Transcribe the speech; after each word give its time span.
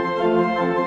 Música 0.00 0.79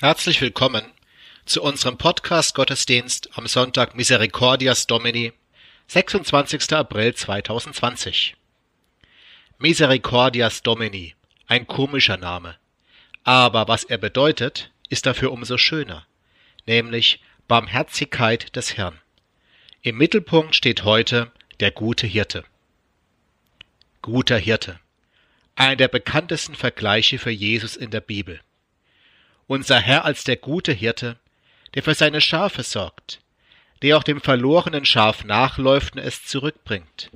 Herzlich 0.00 0.40
willkommen 0.40 0.84
zu 1.44 1.60
unserem 1.60 1.98
Podcast 1.98 2.54
Gottesdienst 2.54 3.36
am 3.36 3.48
Sonntag 3.48 3.96
Misericordias 3.96 4.86
Domini, 4.86 5.32
26. 5.88 6.72
April 6.72 7.16
2020. 7.16 8.36
Misericordias 9.58 10.62
Domini, 10.62 11.16
ein 11.48 11.66
komischer 11.66 12.16
Name. 12.16 12.54
Aber 13.24 13.66
was 13.66 13.82
er 13.82 13.98
bedeutet, 13.98 14.70
ist 14.88 15.04
dafür 15.04 15.32
umso 15.32 15.58
schöner, 15.58 16.06
nämlich 16.64 17.20
Barmherzigkeit 17.48 18.54
des 18.54 18.76
Herrn. 18.76 19.00
Im 19.82 19.96
Mittelpunkt 19.96 20.54
steht 20.54 20.84
heute 20.84 21.32
der 21.58 21.72
gute 21.72 22.06
Hirte. 22.06 22.44
Guter 24.00 24.38
Hirte. 24.38 24.78
Einer 25.56 25.74
der 25.74 25.88
bekanntesten 25.88 26.54
Vergleiche 26.54 27.18
für 27.18 27.32
Jesus 27.32 27.74
in 27.74 27.90
der 27.90 28.00
Bibel 28.00 28.40
unser 29.48 29.80
Herr 29.80 30.04
als 30.04 30.22
der 30.22 30.36
gute 30.36 30.72
Hirte, 30.72 31.16
der 31.74 31.82
für 31.82 31.94
seine 31.94 32.20
Schafe 32.20 32.62
sorgt, 32.62 33.20
der 33.82 33.96
auch 33.96 34.04
dem 34.04 34.20
verlorenen 34.20 34.84
Schaf 34.84 35.24
nachläuft 35.24 35.96
und 35.96 36.02
es 36.02 36.24
zurückbringt. 36.24 37.10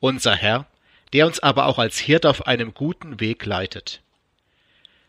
Unser 0.00 0.34
Herr, 0.34 0.66
der 1.12 1.26
uns 1.26 1.40
aber 1.40 1.66
auch 1.66 1.78
als 1.78 1.98
Hirt 1.98 2.24
auf 2.24 2.46
einem 2.46 2.72
guten 2.72 3.20
Weg 3.20 3.44
leitet. 3.44 4.00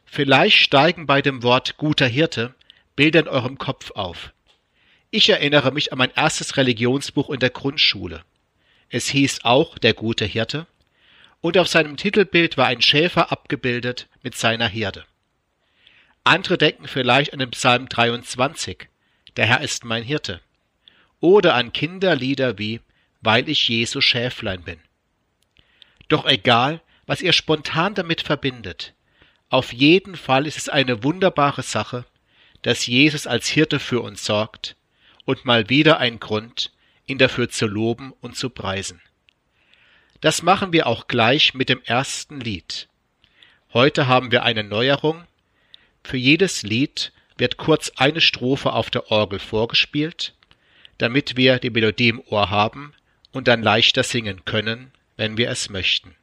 Vielleicht 0.06 0.58
steigen 0.58 1.06
bei 1.06 1.22
dem 1.22 1.44
Wort 1.44 1.78
guter 1.78 2.08
Hirte 2.08 2.54
Bilder 2.96 3.20
in 3.20 3.28
eurem 3.28 3.60
Kopf 3.60 3.92
auf. 3.92 4.34
Ich 5.12 5.30
erinnere 5.30 5.72
mich 5.72 5.92
an 5.92 6.00
mein 6.00 6.12
erstes 6.16 6.58
Religionsbuch 6.58 7.30
in 7.30 7.40
der 7.40 7.52
Grundschule. 7.52 8.24
Es 8.90 9.08
hieß 9.10 9.42
auch 9.44 9.78
der 9.78 9.94
gute 9.94 10.26
Hirte, 10.26 10.66
und 11.40 11.58
auf 11.60 11.68
seinem 11.68 11.98
Titelbild 11.98 12.58
war 12.58 12.66
ein 12.66 12.82
Schäfer 12.82 13.32
abgebildet 13.32 14.08
mit 14.24 14.36
seiner 14.36 14.68
Herde. 14.68 15.06
Andere 16.28 16.58
denken 16.58 16.90
vielleicht 16.90 17.32
an 17.32 17.40
den 17.40 17.52
Psalm 17.52 17.88
23, 17.88 18.90
der 19.38 19.46
Herr 19.46 19.62
ist 19.62 19.86
mein 19.86 20.04
Hirte, 20.04 20.42
oder 21.22 21.56
an 21.56 21.72
Kinderlieder 21.72 22.58
wie 22.58 22.82
Weil 23.22 23.48
ich 23.48 23.70
Jesu 23.70 24.02
Schäflein 24.02 24.62
bin. 24.62 24.78
Doch 26.10 26.26
egal, 26.26 26.82
was 27.06 27.22
ihr 27.22 27.32
spontan 27.32 27.96
damit 27.96 28.22
verbindet, 28.22 28.94
auf 29.48 29.72
jeden 29.72 30.18
Fall 30.18 30.46
ist 30.46 30.58
es 30.58 30.68
eine 30.68 31.02
wunderbare 31.02 31.64
Sache, 31.64 32.06
dass 32.62 32.88
Jesus 32.88 33.26
als 33.26 33.48
Hirte 33.48 33.80
für 33.80 34.02
uns 34.02 34.26
sorgt 34.26 34.76
und 35.24 35.46
mal 35.46 35.70
wieder 35.70 35.98
ein 35.98 36.20
Grund, 36.20 36.74
ihn 37.06 37.20
dafür 37.20 37.48
zu 37.48 37.68
loben 37.68 38.12
und 38.20 38.36
zu 38.36 38.50
preisen. 38.50 39.02
Das 40.20 40.42
machen 40.42 40.74
wir 40.74 40.88
auch 40.88 41.08
gleich 41.08 41.54
mit 41.54 41.70
dem 41.70 41.82
ersten 41.84 42.42
Lied. 42.42 42.90
Heute 43.72 44.08
haben 44.08 44.32
wir 44.32 44.44
eine 44.44 44.66
Neuerung, 44.66 45.26
für 46.04 46.18
jedes 46.18 46.64
Lied 46.64 47.12
wird 47.38 47.58
kurz 47.58 47.92
eine 47.96 48.22
Strophe 48.22 48.74
auf 48.74 48.90
der 48.90 49.12
Orgel 49.12 49.40
vorgespielt, 49.40 50.34
damit 50.98 51.38
wir 51.38 51.60
die 51.60 51.70
Melodie 51.70 52.10
im 52.10 52.22
Ohr 52.28 52.50
haben 52.50 52.94
und 53.32 53.48
dann 53.48 53.62
leichter 53.62 54.04
singen 54.04 54.44
können, 54.46 54.92
wenn 55.16 55.38
wir 55.38 55.50
es 55.50 55.70
möchten. 55.70 56.16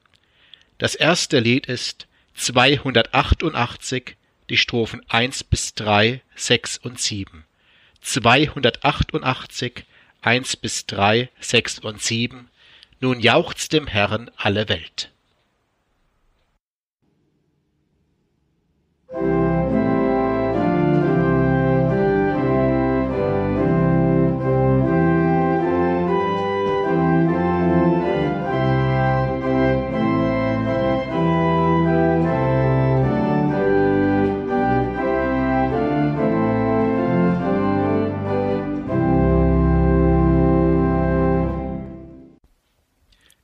Das 0.79 0.95
erste 0.95 1.39
Lied 1.39 1.67
ist 1.67 2.09
288, 2.35 4.17
die 4.51 4.57
Strophen 4.57 5.03
1 5.09 5.45
bis 5.45 5.75
3, 5.75 6.21
6 6.35 6.79
und 6.79 7.01
7. 7.01 7.45
288, 8.01 9.85
1 10.23 10.57
bis 10.57 10.87
3, 10.87 11.31
6 11.41 11.79
und 11.79 12.03
7. 12.03 12.51
Nun 13.01 13.21
jauchzt 13.21 13.73
dem 13.73 13.87
Herrn 13.87 14.31
alle 14.37 14.69
Welt. 14.69 15.11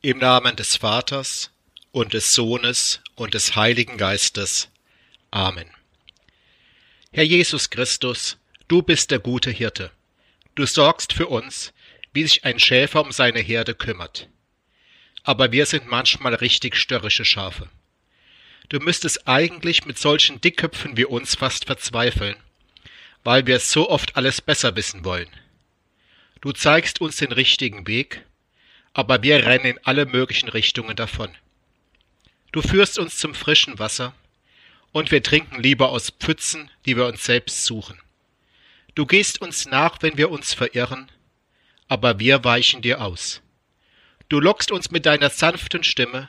Im 0.03 0.17
Namen 0.17 0.57
des 0.57 0.77
Vaters 0.77 1.51
und 1.93 2.15
des 2.15 2.33
Sohnes 2.33 3.03
und 3.17 3.35
des 3.35 3.55
Heiligen 3.55 3.99
Geistes. 3.99 4.71
Amen. 5.31 5.69
Herr 7.13 7.25
Jesus 7.25 7.69
Christus, 7.69 8.39
du 8.67 8.81
bist 8.81 9.11
der 9.11 9.19
gute 9.19 9.51
Hirte. 9.51 9.91
Du 10.55 10.65
sorgst 10.65 11.13
für 11.13 11.27
uns, 11.27 11.75
wie 12.15 12.23
sich 12.23 12.47
ein 12.47 12.59
Schäfer 12.59 13.03
um 13.03 13.13
seine 13.13 13.41
Herde 13.41 13.75
kümmert. 13.75 14.31
Aber 15.23 15.53
wir 15.53 15.67
sind 15.67 15.87
manchmal 15.87 16.33
richtig 16.33 16.77
störrische 16.77 17.27
Schafe. 17.27 17.69
Du 18.71 18.79
müsstest 18.79 19.29
eigentlich 19.29 19.85
mit 19.85 19.99
solchen 19.99 20.41
Dickköpfen 20.41 20.97
wie 20.97 21.05
uns 21.05 21.35
fast 21.35 21.67
verzweifeln, 21.67 22.37
weil 23.23 23.47
wir 23.47 23.61
so 23.61 23.91
oft 23.91 24.17
alles 24.17 24.41
besser 24.41 24.77
wissen 24.77 25.05
wollen. 25.05 25.29
Du 26.41 26.53
zeigst 26.53 27.03
uns 27.03 27.19
den 27.19 27.33
richtigen 27.33 27.87
Weg, 27.87 28.25
aber 28.93 29.23
wir 29.23 29.47
rennen 29.47 29.67
in 29.67 29.81
alle 29.85 30.07
möglichen 30.07 30.49
Richtungen 30.49 30.97
davon. 30.97 31.31
Du 32.53 32.63
führst 32.63 32.99
uns 32.99 33.17
zum 33.17 33.35
frischen 33.35 33.79
Wasser, 33.79 34.15
und 34.93 35.13
wir 35.13 35.23
trinken 35.23 35.63
lieber 35.63 35.91
aus 35.91 36.11
Pfützen, 36.11 36.71
die 36.85 36.97
wir 36.97 37.07
uns 37.07 37.25
selbst 37.25 37.65
suchen. 37.65 38.01
Du 38.97 39.07
gehst 39.07 39.41
uns 39.41 39.67
nach, 39.67 39.99
wenn 40.01 40.17
wir 40.17 40.31
uns 40.31 40.53
verirren, 40.53 41.11
aber 41.87 42.19
wir 42.19 42.43
weichen 42.43 42.83
dir 42.83 43.01
aus. 43.01 43.41
Du 44.29 44.41
lockst 44.41 44.73
uns 44.73 44.91
mit 44.91 45.07
deiner 45.07 45.31
sanften 45.31 45.85
Stimme, 45.85 46.29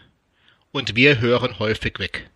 und 0.72 0.96
wir 0.96 1.20
hören 1.20 1.58
häufig 1.60 1.98
weg. 1.98 2.30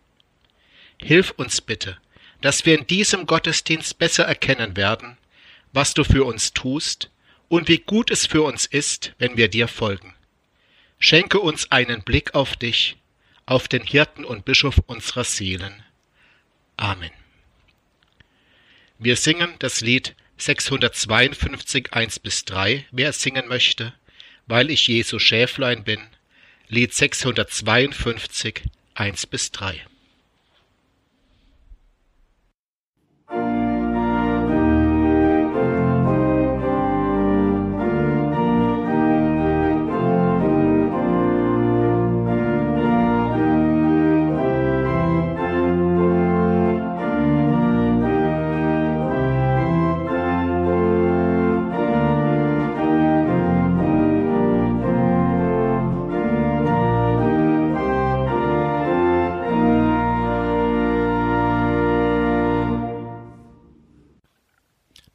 Hilf 1.00 1.32
uns 1.38 1.62
bitte, 1.62 1.98
dass 2.42 2.66
wir 2.66 2.78
in 2.78 2.88
diesem 2.88 3.28
Gottesdienst 3.28 3.98
besser 3.98 4.26
erkennen 4.26 4.76
werden, 4.76 5.18
was 5.74 5.94
du 5.94 6.04
für 6.04 6.26
uns 6.26 6.54
tust 6.54 7.12
und 7.48 7.68
wie 7.68 7.78
gut 7.78 8.10
es 8.12 8.26
für 8.26 8.42
uns 8.42 8.66
ist, 8.66 9.14
wenn 9.20 9.38
wir 9.38 9.48
dir 9.48 9.68
folgen. 9.68 10.15
Schenke 11.00 11.40
uns 11.40 11.72
einen 11.72 12.04
Blick 12.04 12.34
auf 12.34 12.56
dich, 12.56 12.98
auf 13.46 13.68
den 13.68 13.84
Hirten 13.84 14.26
und 14.26 14.46
Bischof 14.46 14.80
unserer 14.88 15.24
Seelen. 15.24 15.84
Amen. 16.78 17.12
Wir 18.98 19.16
singen 19.16 19.54
das 19.60 19.82
Lied 19.82 20.16
652 20.38 21.94
1 21.94 22.20
bis 22.20 22.46
3, 22.46 22.86
wer 22.92 23.10
es 23.10 23.22
singen 23.22 23.48
möchte, 23.48 23.94
weil 24.48 24.70
ich 24.70 24.88
Jesu 24.88 25.20
Schäflein 25.20 25.84
bin, 25.84 26.00
Lied 26.68 26.94
652 26.94 28.64
1 28.96 29.28
bis 29.28 29.52
3. 29.52 29.86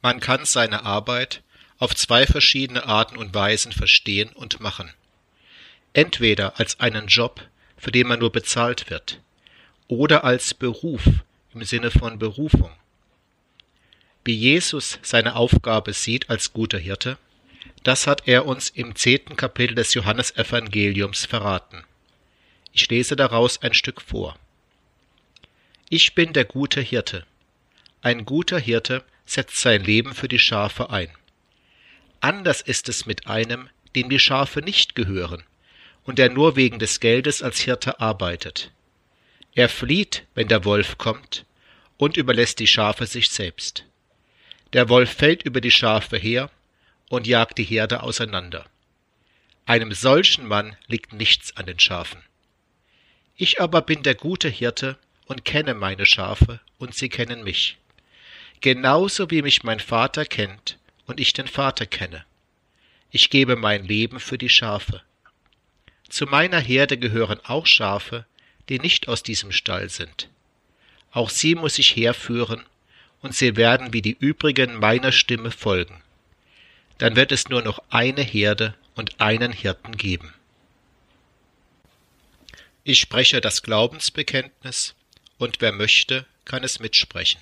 Man 0.01 0.19
kann 0.19 0.45
seine 0.45 0.83
Arbeit 0.83 1.43
auf 1.77 1.95
zwei 1.95 2.25
verschiedene 2.25 2.85
Arten 2.85 3.17
und 3.17 3.33
Weisen 3.33 3.71
verstehen 3.71 4.29
und 4.29 4.59
machen. 4.59 4.93
Entweder 5.93 6.59
als 6.59 6.79
einen 6.79 7.07
Job, 7.07 7.41
für 7.77 7.91
den 7.91 8.07
man 8.07 8.19
nur 8.19 8.31
bezahlt 8.31 8.89
wird, 8.89 9.19
oder 9.87 10.23
als 10.23 10.53
Beruf 10.53 11.01
im 11.53 11.63
Sinne 11.63 11.91
von 11.91 12.17
Berufung. 12.17 12.71
Wie 14.23 14.35
Jesus 14.35 14.99
seine 15.01 15.35
Aufgabe 15.35 15.93
sieht 15.93 16.29
als 16.29 16.53
guter 16.53 16.77
Hirte, 16.77 17.17
das 17.83 18.05
hat 18.05 18.27
er 18.27 18.45
uns 18.45 18.69
im 18.69 18.95
zehnten 18.95 19.35
Kapitel 19.35 19.75
des 19.75 19.93
Johannesevangeliums 19.95 21.25
verraten. 21.25 21.83
Ich 22.73 22.87
lese 22.89 23.15
daraus 23.15 23.61
ein 23.61 23.73
Stück 23.73 24.01
vor. 24.01 24.37
Ich 25.89 26.13
bin 26.13 26.31
der 26.33 26.45
gute 26.45 26.79
Hirte. 26.79 27.25
Ein 28.01 28.23
guter 28.25 28.59
Hirte 28.59 29.03
setzt 29.31 29.61
sein 29.61 29.83
Leben 29.83 30.13
für 30.13 30.27
die 30.27 30.39
Schafe 30.39 30.89
ein. 30.89 31.09
Anders 32.19 32.61
ist 32.61 32.89
es 32.89 33.05
mit 33.05 33.27
einem, 33.27 33.69
dem 33.95 34.09
die 34.09 34.19
Schafe 34.19 34.59
nicht 34.59 34.93
gehören 34.93 35.43
und 36.03 36.19
der 36.19 36.29
nur 36.29 36.57
wegen 36.57 36.79
des 36.79 36.99
Geldes 36.99 37.41
als 37.41 37.61
Hirte 37.61 38.01
arbeitet. 38.01 38.71
Er 39.55 39.69
flieht, 39.69 40.25
wenn 40.35 40.49
der 40.49 40.65
Wolf 40.65 40.97
kommt, 40.97 41.45
und 41.97 42.17
überlässt 42.17 42.59
die 42.59 42.67
Schafe 42.67 43.05
sich 43.05 43.29
selbst. 43.29 43.85
Der 44.73 44.89
Wolf 44.89 45.13
fällt 45.13 45.43
über 45.43 45.61
die 45.61 45.71
Schafe 45.71 46.17
her 46.17 46.49
und 47.09 47.25
jagt 47.25 47.57
die 47.57 47.63
Herde 47.63 48.03
auseinander. 48.03 48.65
Einem 49.65 49.93
solchen 49.93 50.45
Mann 50.45 50.75
liegt 50.87 51.13
nichts 51.13 51.55
an 51.55 51.67
den 51.67 51.79
Schafen. 51.79 52.21
Ich 53.37 53.61
aber 53.61 53.81
bin 53.81 54.03
der 54.03 54.15
gute 54.15 54.49
Hirte 54.49 54.97
und 55.25 55.45
kenne 55.45 55.73
meine 55.73 56.05
Schafe, 56.05 56.59
und 56.79 56.95
sie 56.95 57.09
kennen 57.09 57.43
mich 57.43 57.77
genauso 58.61 59.29
wie 59.31 59.41
mich 59.41 59.63
mein 59.63 59.79
Vater 59.79 60.25
kennt 60.25 60.77
und 61.07 61.19
ich 61.19 61.33
den 61.33 61.47
Vater 61.47 61.85
kenne. 61.85 62.23
Ich 63.11 63.29
gebe 63.29 63.55
mein 63.55 63.85
Leben 63.85 64.19
für 64.19 64.37
die 64.37 64.49
Schafe. 64.49 65.01
Zu 66.07 66.25
meiner 66.25 66.59
Herde 66.59 66.97
gehören 66.97 67.39
auch 67.43 67.65
Schafe, 67.65 68.25
die 68.69 68.79
nicht 68.79 69.07
aus 69.07 69.23
diesem 69.23 69.51
Stall 69.51 69.89
sind. 69.89 70.29
Auch 71.11 71.29
sie 71.29 71.55
muss 71.55 71.77
ich 71.79 71.95
herführen, 71.95 72.63
und 73.21 73.35
sie 73.35 73.55
werden 73.55 73.93
wie 73.93 74.01
die 74.01 74.17
übrigen 74.17 74.79
meiner 74.79 75.11
Stimme 75.11 75.51
folgen. 75.51 76.01
Dann 76.97 77.15
wird 77.15 77.31
es 77.31 77.49
nur 77.49 77.61
noch 77.61 77.83
eine 77.89 78.21
Herde 78.21 78.75
und 78.95 79.19
einen 79.19 79.51
Hirten 79.51 79.97
geben. 79.97 80.33
Ich 82.83 82.99
spreche 82.99 83.41
das 83.41 83.61
Glaubensbekenntnis, 83.61 84.95
und 85.37 85.61
wer 85.61 85.71
möchte, 85.71 86.25
kann 86.45 86.63
es 86.63 86.79
mitsprechen. 86.79 87.41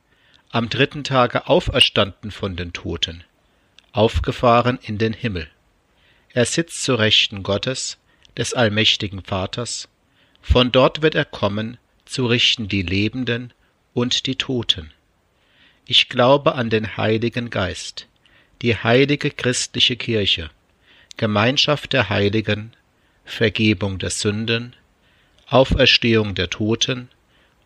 am 0.51 0.69
dritten 0.69 1.03
Tage 1.03 1.47
auferstanden 1.47 2.31
von 2.31 2.55
den 2.55 2.73
Toten, 2.73 3.23
aufgefahren 3.93 4.79
in 4.81 4.97
den 4.97 5.13
Himmel. 5.13 5.49
Er 6.33 6.45
sitzt 6.45 6.83
zu 6.83 6.95
Rechten 6.95 7.43
Gottes, 7.43 7.97
des 8.37 8.53
allmächtigen 8.53 9.23
Vaters, 9.23 9.89
von 10.41 10.71
dort 10.71 11.01
wird 11.01 11.15
er 11.15 11.25
kommen, 11.25 11.77
zu 12.05 12.25
richten 12.25 12.67
die 12.67 12.81
Lebenden 12.81 13.53
und 13.93 14.25
die 14.25 14.35
Toten. 14.35 14.91
Ich 15.85 16.09
glaube 16.09 16.55
an 16.55 16.69
den 16.69 16.97
Heiligen 16.97 17.49
Geist, 17.49 18.07
die 18.61 18.75
heilige 18.75 19.31
christliche 19.31 19.95
Kirche, 19.95 20.49
Gemeinschaft 21.17 21.93
der 21.93 22.09
Heiligen, 22.09 22.73
Vergebung 23.25 23.99
der 23.99 24.09
Sünden, 24.09 24.75
Auferstehung 25.47 26.35
der 26.35 26.49
Toten 26.49 27.09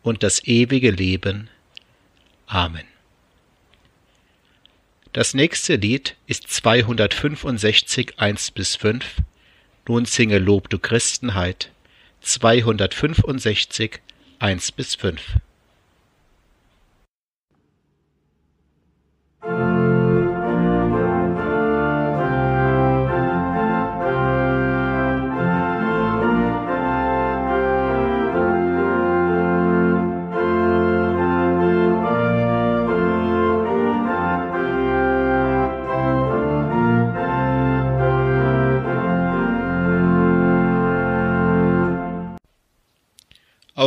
und 0.02 0.24
das 0.24 0.44
ewige 0.46 0.92
Leben. 0.92 1.50
Amen. 2.48 2.86
Das 5.14 5.34
nächste 5.34 5.76
Lied 5.76 6.16
ist 6.28 6.50
265 6.50 8.20
1 8.20 8.52
bis 8.52 8.76
5. 8.76 9.06
Nun 9.88 10.06
singe 10.06 10.40
Lob 10.40 10.70
du 10.70 10.78
Christenheit 10.78 11.72
265 12.22 14.02
1 14.40 14.72
bis 14.74 14.96
5. 14.96 15.22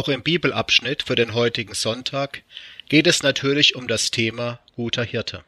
Auch 0.08 0.14
im 0.14 0.22
Bibelabschnitt 0.22 1.02
für 1.02 1.16
den 1.16 1.34
heutigen 1.34 1.74
Sonntag 1.74 2.40
geht 2.88 3.06
es 3.06 3.22
natürlich 3.22 3.74
um 3.74 3.88
das 3.88 4.10
Thema 4.10 4.58
guter 4.74 5.04
Hirte. 5.04 5.44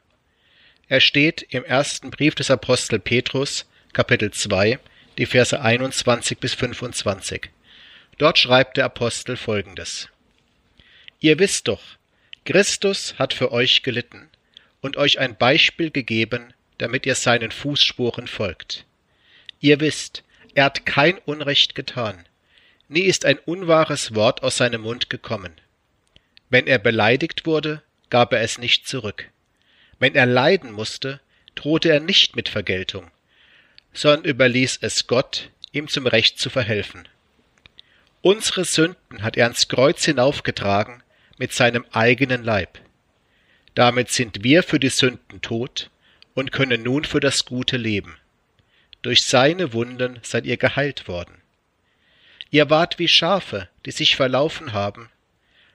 Er 0.86 1.00
steht 1.00 1.40
im 1.48 1.64
ersten 1.64 2.10
Brief 2.10 2.34
des 2.34 2.50
Apostel 2.50 2.98
Petrus, 2.98 3.64
Kapitel 3.94 4.30
2, 4.32 4.78
die 5.16 5.24
Verse 5.24 5.58
21 5.58 6.36
bis 6.40 6.52
25. 6.52 7.48
Dort 8.18 8.38
schreibt 8.38 8.76
der 8.76 8.84
Apostel 8.84 9.38
folgendes. 9.38 10.10
Ihr 11.20 11.38
wisst 11.38 11.66
doch, 11.66 11.80
Christus 12.44 13.14
hat 13.18 13.32
für 13.32 13.52
euch 13.52 13.82
gelitten 13.82 14.28
und 14.82 14.98
euch 14.98 15.20
ein 15.20 15.38
Beispiel 15.38 15.90
gegeben, 15.90 16.52
damit 16.76 17.06
ihr 17.06 17.14
seinen 17.14 17.50
Fußspuren 17.50 18.26
folgt. 18.26 18.84
Ihr 19.60 19.80
wisst, 19.80 20.22
er 20.54 20.66
hat 20.66 20.84
kein 20.84 21.16
Unrecht 21.16 21.74
getan, 21.74 22.26
Nie 22.92 23.02
ist 23.02 23.24
ein 23.24 23.38
unwahres 23.38 24.16
Wort 24.16 24.42
aus 24.42 24.56
seinem 24.56 24.80
Mund 24.80 25.10
gekommen. 25.10 25.52
Wenn 26.48 26.66
er 26.66 26.80
beleidigt 26.80 27.46
wurde, 27.46 27.84
gab 28.08 28.32
er 28.32 28.40
es 28.40 28.58
nicht 28.58 28.88
zurück. 28.88 29.28
Wenn 30.00 30.16
er 30.16 30.26
leiden 30.26 30.72
musste, 30.72 31.20
drohte 31.54 31.88
er 31.88 32.00
nicht 32.00 32.34
mit 32.34 32.48
Vergeltung, 32.48 33.08
sondern 33.92 34.24
überließ 34.24 34.80
es 34.80 35.06
Gott, 35.06 35.50
ihm 35.70 35.86
zum 35.86 36.08
Recht 36.08 36.40
zu 36.40 36.50
verhelfen. 36.50 37.06
Unsere 38.22 38.64
Sünden 38.64 39.22
hat 39.22 39.36
er 39.36 39.44
ans 39.44 39.68
Kreuz 39.68 40.04
hinaufgetragen 40.04 41.04
mit 41.38 41.52
seinem 41.52 41.84
eigenen 41.92 42.42
Leib. 42.42 42.80
Damit 43.76 44.10
sind 44.10 44.42
wir 44.42 44.64
für 44.64 44.80
die 44.80 44.88
Sünden 44.88 45.40
tot 45.42 45.90
und 46.34 46.50
können 46.50 46.82
nun 46.82 47.04
für 47.04 47.20
das 47.20 47.44
Gute 47.44 47.76
leben. 47.76 48.16
Durch 49.02 49.22
seine 49.22 49.72
Wunden 49.74 50.18
seid 50.22 50.44
ihr 50.44 50.56
geheilt 50.56 51.06
worden. 51.06 51.39
Ihr 52.50 52.70
wart 52.70 52.98
wie 52.98 53.08
Schafe, 53.08 53.68
die 53.86 53.92
sich 53.92 54.16
verlaufen 54.16 54.72
haben. 54.72 55.10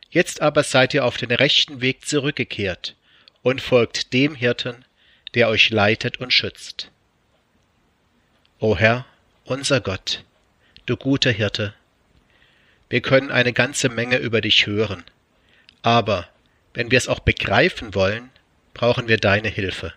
Jetzt 0.09 0.41
aber 0.41 0.63
seid 0.63 0.93
ihr 0.93 1.05
auf 1.05 1.17
den 1.17 1.31
rechten 1.31 1.81
Weg 1.81 2.05
zurückgekehrt 2.05 2.95
und 3.41 3.61
folgt 3.61 4.13
dem 4.13 4.35
Hirten, 4.35 4.85
der 5.33 5.49
euch 5.49 5.69
leitet 5.69 6.19
und 6.19 6.33
schützt. 6.33 6.89
O 8.59 8.77
Herr, 8.77 9.05
unser 9.43 9.81
Gott, 9.81 10.23
du 10.85 10.97
guter 10.97 11.31
Hirte, 11.31 11.73
wir 12.89 13.01
können 13.01 13.31
eine 13.31 13.53
ganze 13.53 13.89
Menge 13.89 14.17
über 14.17 14.41
dich 14.41 14.67
hören, 14.67 15.03
aber 15.81 16.29
wenn 16.73 16.91
wir 16.91 16.97
es 16.97 17.07
auch 17.07 17.19
begreifen 17.19 17.95
wollen, 17.95 18.29
brauchen 18.73 19.07
wir 19.07 19.17
deine 19.17 19.49
Hilfe. 19.49 19.93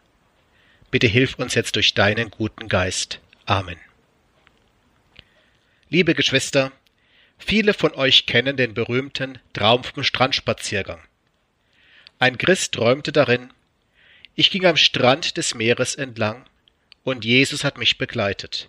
Bitte 0.91 1.07
hilf 1.07 1.39
uns 1.39 1.55
jetzt 1.55 1.77
durch 1.77 1.95
deinen 1.95 2.31
guten 2.31 2.69
Geist. 2.69 3.21
Amen. 3.47 3.79
Liebe 5.91 6.15
Geschwister, 6.15 6.71
viele 7.39 7.73
von 7.73 7.95
euch 7.95 8.27
kennen 8.27 8.59
den 8.59 8.75
berühmten 8.75 9.39
Traum 9.55 9.85
vom 9.85 10.05
Strandspaziergang. 10.05 11.01
Ein 12.19 12.37
Christ 12.37 12.75
träumte 12.75 13.11
darin, 13.11 13.55
ich 14.35 14.51
ging 14.51 14.67
am 14.67 14.77
Strand 14.77 15.39
des 15.39 15.55
Meeres 15.55 15.95
entlang 15.95 16.45
und 17.05 17.25
Jesus 17.25 17.65
hat 17.65 17.79
mich 17.79 17.97
begleitet. 17.97 18.69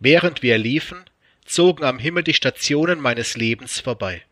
Während 0.00 0.42
wir 0.42 0.58
liefen, 0.58 1.04
zogen 1.44 1.84
am 1.84 2.00
Himmel 2.00 2.24
die 2.24 2.34
Stationen 2.34 2.98
meines 2.98 3.36
Lebens 3.36 3.78
vorbei. 3.78 4.24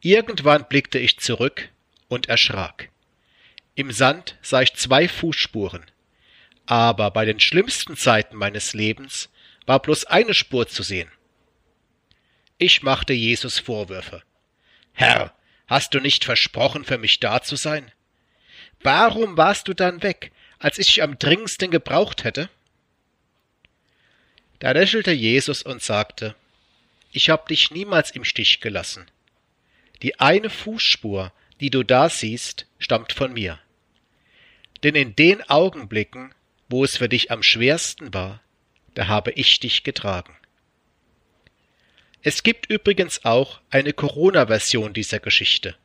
Irgendwann 0.00 0.68
blickte 0.68 0.98
ich 0.98 1.18
zurück 1.18 1.68
und 2.08 2.30
erschrak. 2.30 2.88
Im 3.74 3.92
Sand 3.92 4.38
sah 4.40 4.62
ich 4.62 4.72
zwei 4.72 5.06
Fußspuren. 5.06 5.84
aber 6.64 7.10
bei 7.10 7.24
den 7.24 7.40
schlimmsten 7.40 7.96
Zeiten 7.96 8.36
meines 8.36 8.74
Lebens 8.74 9.30
war 9.68 9.82
bloß 9.82 10.06
eine 10.06 10.32
Spur 10.32 10.66
zu 10.66 10.82
sehen. 10.82 11.10
Ich 12.56 12.82
machte 12.82 13.12
Jesus 13.12 13.58
Vorwürfe. 13.58 14.22
Herr, 14.94 15.36
hast 15.66 15.92
du 15.92 16.00
nicht 16.00 16.24
versprochen, 16.24 16.86
für 16.86 16.96
mich 16.96 17.20
da 17.20 17.42
zu 17.42 17.54
sein? 17.54 17.92
Warum 18.80 19.36
warst 19.36 19.68
du 19.68 19.74
dann 19.74 20.02
weg, 20.02 20.32
als 20.58 20.78
ich 20.78 20.86
dich 20.86 21.02
am 21.02 21.18
dringendsten 21.18 21.70
gebraucht 21.70 22.24
hätte? 22.24 22.48
Da 24.58 24.72
lächelte 24.72 25.12
Jesus 25.12 25.62
und 25.62 25.82
sagte, 25.82 26.34
Ich 27.12 27.28
hab 27.28 27.46
dich 27.46 27.70
niemals 27.70 28.10
im 28.10 28.24
Stich 28.24 28.60
gelassen. 28.60 29.06
Die 30.00 30.18
eine 30.18 30.48
Fußspur, 30.48 31.30
die 31.60 31.68
du 31.68 31.82
da 31.82 32.08
siehst, 32.08 32.66
stammt 32.78 33.12
von 33.12 33.34
mir. 33.34 33.60
Denn 34.82 34.94
in 34.94 35.14
den 35.14 35.42
Augenblicken, 35.42 36.34
wo 36.70 36.84
es 36.84 36.96
für 36.96 37.10
dich 37.10 37.30
am 37.30 37.42
schwersten 37.42 38.14
war, 38.14 38.40
da 38.98 39.06
habe 39.06 39.30
ich 39.30 39.60
dich 39.60 39.84
getragen. 39.84 40.36
Es 42.20 42.42
gibt 42.42 42.68
übrigens 42.68 43.24
auch 43.24 43.60
eine 43.70 43.92
Corona-Version 43.92 44.92
dieser 44.92 45.20
Geschichte. 45.20 45.76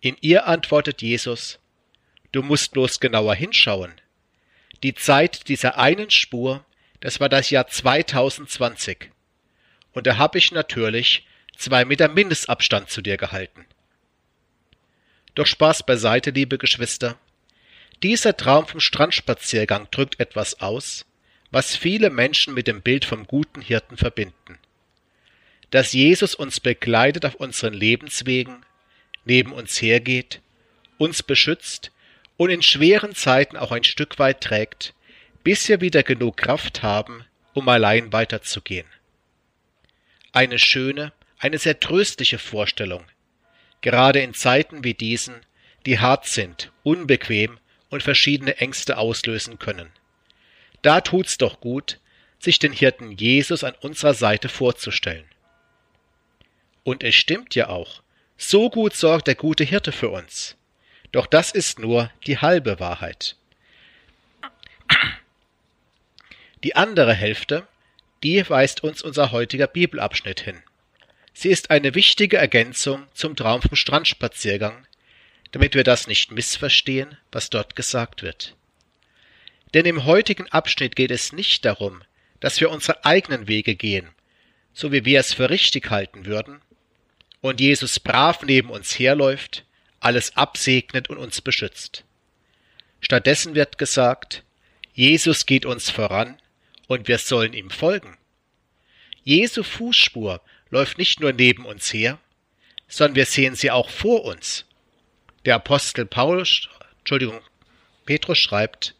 In 0.00 0.16
ihr 0.22 0.48
antwortet 0.48 1.02
Jesus, 1.02 1.60
Du 2.32 2.42
musst 2.42 2.72
bloß 2.72 2.98
genauer 2.98 3.36
hinschauen. 3.36 3.92
Die 4.82 4.92
Zeit 4.92 5.46
dieser 5.46 5.78
einen 5.78 6.10
Spur, 6.10 6.66
das 6.98 7.20
war 7.20 7.28
das 7.28 7.50
Jahr 7.50 7.68
2020. 7.68 9.10
Und 9.92 10.08
da 10.08 10.16
habe 10.16 10.38
ich 10.38 10.50
natürlich 10.50 11.24
zwei 11.56 11.84
Meter 11.84 12.08
Mindestabstand 12.08 12.90
zu 12.90 13.02
dir 13.02 13.18
gehalten. 13.18 13.66
Doch 15.36 15.46
Spaß 15.46 15.86
beiseite, 15.86 16.30
liebe 16.30 16.58
Geschwister. 16.58 17.16
Dieser 18.02 18.36
Traum 18.36 18.66
vom 18.66 18.80
Strandspaziergang 18.80 19.86
drückt 19.92 20.18
etwas 20.18 20.60
aus, 20.60 21.06
was 21.52 21.76
viele 21.76 22.10
Menschen 22.10 22.54
mit 22.54 22.66
dem 22.66 22.82
Bild 22.82 23.04
vom 23.04 23.26
guten 23.26 23.60
Hirten 23.60 23.96
verbinden 23.96 24.58
dass 25.72 25.94
Jesus 25.94 26.34
uns 26.34 26.60
begleitet 26.60 27.24
auf 27.24 27.34
unseren 27.36 27.72
Lebenswegen, 27.72 28.64
neben 29.24 29.52
uns 29.52 29.80
hergeht, 29.80 30.42
uns 30.98 31.22
beschützt 31.22 31.90
und 32.36 32.50
in 32.50 32.60
schweren 32.60 33.14
Zeiten 33.14 33.56
auch 33.56 33.72
ein 33.72 33.82
Stück 33.82 34.18
weit 34.18 34.42
trägt, 34.42 34.94
bis 35.42 35.68
wir 35.70 35.80
wieder 35.80 36.02
genug 36.02 36.36
Kraft 36.36 36.82
haben, 36.82 37.24
um 37.54 37.68
allein 37.70 38.12
weiterzugehen. 38.12 38.86
Eine 40.32 40.58
schöne, 40.58 41.14
eine 41.38 41.56
sehr 41.56 41.80
tröstliche 41.80 42.38
Vorstellung, 42.38 43.06
gerade 43.80 44.20
in 44.20 44.34
Zeiten 44.34 44.84
wie 44.84 44.94
diesen, 44.94 45.36
die 45.86 45.98
hart 45.98 46.26
sind, 46.26 46.70
unbequem 46.82 47.58
und 47.88 48.02
verschiedene 48.02 48.58
Ängste 48.58 48.98
auslösen 48.98 49.58
können. 49.58 49.88
Da 50.82 51.00
tut's 51.00 51.38
doch 51.38 51.60
gut, 51.60 51.98
sich 52.38 52.58
den 52.58 52.72
Hirten 52.72 53.12
Jesus 53.12 53.62
an 53.62 53.74
unserer 53.80 54.14
Seite 54.14 54.48
vorzustellen. 54.48 55.24
Und 56.82 57.04
es 57.04 57.14
stimmt 57.14 57.54
ja 57.54 57.68
auch. 57.68 58.02
So 58.36 58.68
gut 58.68 58.96
sorgt 58.96 59.28
der 59.28 59.36
gute 59.36 59.62
Hirte 59.62 59.92
für 59.92 60.10
uns. 60.10 60.56
Doch 61.12 61.26
das 61.26 61.52
ist 61.52 61.78
nur 61.78 62.10
die 62.26 62.38
halbe 62.38 62.80
Wahrheit. 62.80 63.36
Die 66.64 66.74
andere 66.74 67.14
Hälfte, 67.14 67.66
die 68.22 68.48
weist 68.48 68.82
uns 68.82 69.02
unser 69.02 69.30
heutiger 69.30 69.66
Bibelabschnitt 69.66 70.40
hin. 70.40 70.62
Sie 71.34 71.48
ist 71.48 71.70
eine 71.70 71.94
wichtige 71.94 72.36
Ergänzung 72.36 73.06
zum 73.14 73.36
Traum 73.36 73.62
vom 73.62 73.76
Strandspaziergang, 73.76 74.86
damit 75.52 75.74
wir 75.74 75.84
das 75.84 76.06
nicht 76.06 76.32
missverstehen, 76.32 77.16
was 77.30 77.50
dort 77.50 77.76
gesagt 77.76 78.22
wird. 78.22 78.54
Denn 79.74 79.86
im 79.86 80.04
heutigen 80.04 80.48
Abschnitt 80.48 80.96
geht 80.96 81.10
es 81.10 81.32
nicht 81.32 81.64
darum, 81.64 82.02
dass 82.40 82.60
wir 82.60 82.70
unsere 82.70 83.04
eigenen 83.04 83.48
Wege 83.48 83.74
gehen, 83.74 84.08
so 84.74 84.92
wie 84.92 85.04
wir 85.04 85.20
es 85.20 85.34
für 85.34 85.50
richtig 85.50 85.90
halten 85.90 86.26
würden, 86.26 86.60
und 87.40 87.60
Jesus 87.60 88.00
brav 88.00 88.42
neben 88.42 88.70
uns 88.70 88.98
herläuft, 88.98 89.64
alles 90.00 90.36
absegnet 90.36 91.08
und 91.08 91.18
uns 91.18 91.40
beschützt. 91.40 92.04
Stattdessen 93.00 93.54
wird 93.54 93.78
gesagt, 93.78 94.44
Jesus 94.94 95.46
geht 95.46 95.64
uns 95.64 95.90
voran 95.90 96.38
und 96.86 97.08
wir 97.08 97.18
sollen 97.18 97.52
ihm 97.52 97.70
folgen. 97.70 98.16
Jesu 99.24 99.62
Fußspur 99.62 100.40
läuft 100.70 100.98
nicht 100.98 101.20
nur 101.20 101.32
neben 101.32 101.64
uns 101.64 101.92
her, 101.92 102.18
sondern 102.88 103.16
wir 103.16 103.26
sehen 103.26 103.54
sie 103.54 103.70
auch 103.70 103.88
vor 103.88 104.24
uns. 104.24 104.66
Der 105.44 105.56
Apostel 105.56 106.06
Paulus, 106.06 106.68
Entschuldigung, 106.98 107.40
Petrus 108.04 108.38
schreibt, 108.38 108.94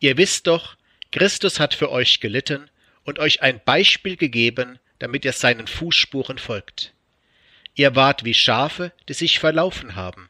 Ihr 0.00 0.16
wisst 0.16 0.46
doch, 0.46 0.76
Christus 1.10 1.58
hat 1.58 1.74
für 1.74 1.90
euch 1.90 2.20
gelitten 2.20 2.70
und 3.04 3.18
euch 3.18 3.42
ein 3.42 3.60
Beispiel 3.64 4.16
gegeben, 4.16 4.78
damit 4.98 5.24
ihr 5.24 5.32
seinen 5.32 5.66
Fußspuren 5.66 6.38
folgt. 6.38 6.92
Ihr 7.74 7.94
wart 7.94 8.24
wie 8.24 8.34
Schafe, 8.34 8.92
die 9.08 9.14
sich 9.14 9.38
verlaufen 9.38 9.94
haben. 9.94 10.28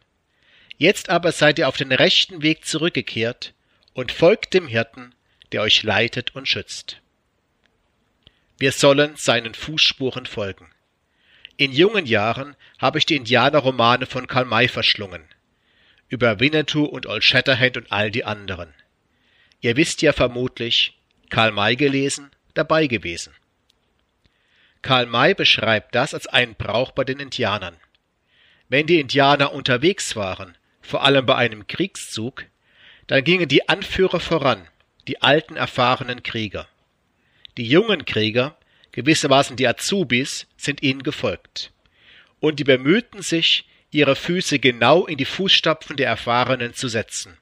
Jetzt 0.76 1.08
aber 1.08 1.32
seid 1.32 1.58
ihr 1.58 1.68
auf 1.68 1.76
den 1.76 1.92
rechten 1.92 2.42
Weg 2.42 2.64
zurückgekehrt 2.64 3.54
und 3.94 4.12
folgt 4.12 4.54
dem 4.54 4.68
Hirten, 4.68 5.14
der 5.52 5.62
euch 5.62 5.82
leitet 5.82 6.34
und 6.37 6.46
schützt. 6.46 7.00
Wir 8.58 8.72
sollen 8.72 9.16
seinen 9.16 9.54
Fußspuren 9.54 10.26
folgen. 10.26 10.70
In 11.56 11.72
jungen 11.72 12.06
Jahren 12.06 12.54
habe 12.78 12.98
ich 12.98 13.06
die 13.06 13.16
Indianerromane 13.16 14.06
von 14.06 14.26
Karl 14.26 14.44
May 14.44 14.68
verschlungen. 14.68 15.25
Über 16.08 16.38
Winnetou 16.38 16.84
und 16.84 17.06
Old 17.06 17.25
Shatterhand 17.25 17.76
und 17.76 17.90
all 17.90 18.10
die 18.10 18.25
anderen. 18.25 18.72
Ihr 19.61 19.77
wisst 19.77 20.03
ja 20.03 20.12
vermutlich, 20.12 20.99
Karl 21.31 21.53
May 21.53 21.77
gelesen, 21.77 22.31
dabei 22.55 22.87
gewesen. 22.87 23.35
Karl 24.83 25.07
May 25.07 25.35
beschreibt 25.35 25.95
das 25.95 26.15
als 26.15 26.29
einen 26.29 26.55
Brauch 26.55 26.93
bei 26.93 27.05
den 27.05 27.19
Indianern. 27.19 27.77
Wenn 28.69 28.87
die 28.87 29.00
Indianer 29.00 29.53
unterwegs 29.53 30.15
waren, 30.15 30.57
vor 30.81 31.03
allem 31.03 31.27
bei 31.27 31.35
einem 31.35 31.67
Kriegszug, 31.67 32.45
dann 33.09 33.25
gingen 33.25 33.49
die 33.49 33.69
Anführer 33.69 34.21
voran, 34.21 34.69
die 35.09 35.21
alten 35.23 35.57
erfahrenen 35.57 36.23
Krieger. 36.23 36.69
Die 37.57 37.67
jungen 37.67 38.05
Krieger, 38.05 38.57
gewissermaßen 38.93 39.57
die 39.57 39.67
Azubis, 39.67 40.47
sind 40.57 40.83
ihnen 40.83 41.03
gefolgt. 41.03 41.73
Und 42.38 42.61
die 42.61 42.65
bemühten 42.65 43.23
sich, 43.23 43.67
ihre 43.91 44.15
Füße 44.15 44.59
genau 44.59 45.07
in 45.07 45.17
die 45.17 45.25
Fußstapfen 45.25 45.97
der 45.97 46.09
Erfahrenen 46.09 46.75
zu 46.75 46.88
setzen. 46.88 47.37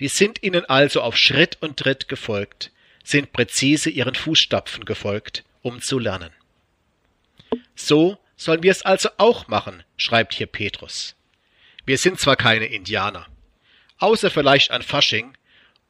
Die 0.00 0.08
sind 0.08 0.42
ihnen 0.42 0.64
also 0.64 1.02
auf 1.02 1.16
Schritt 1.16 1.58
und 1.60 1.78
Tritt 1.78 2.08
gefolgt, 2.08 2.72
sind 3.04 3.32
präzise 3.32 3.90
ihren 3.90 4.14
Fußstapfen 4.14 4.84
gefolgt, 4.84 5.44
um 5.62 5.80
zu 5.80 5.98
lernen. 5.98 6.30
So 7.76 8.18
sollen 8.36 8.62
wir 8.62 8.72
es 8.72 8.82
also 8.82 9.10
auch 9.18 9.46
machen, 9.46 9.84
schreibt 9.96 10.34
hier 10.34 10.46
Petrus. 10.46 11.14
Wir 11.86 11.98
sind 11.98 12.18
zwar 12.18 12.36
keine 12.36 12.66
Indianer, 12.66 13.26
außer 13.98 14.30
vielleicht 14.30 14.70
an 14.70 14.82
Fasching 14.82 15.36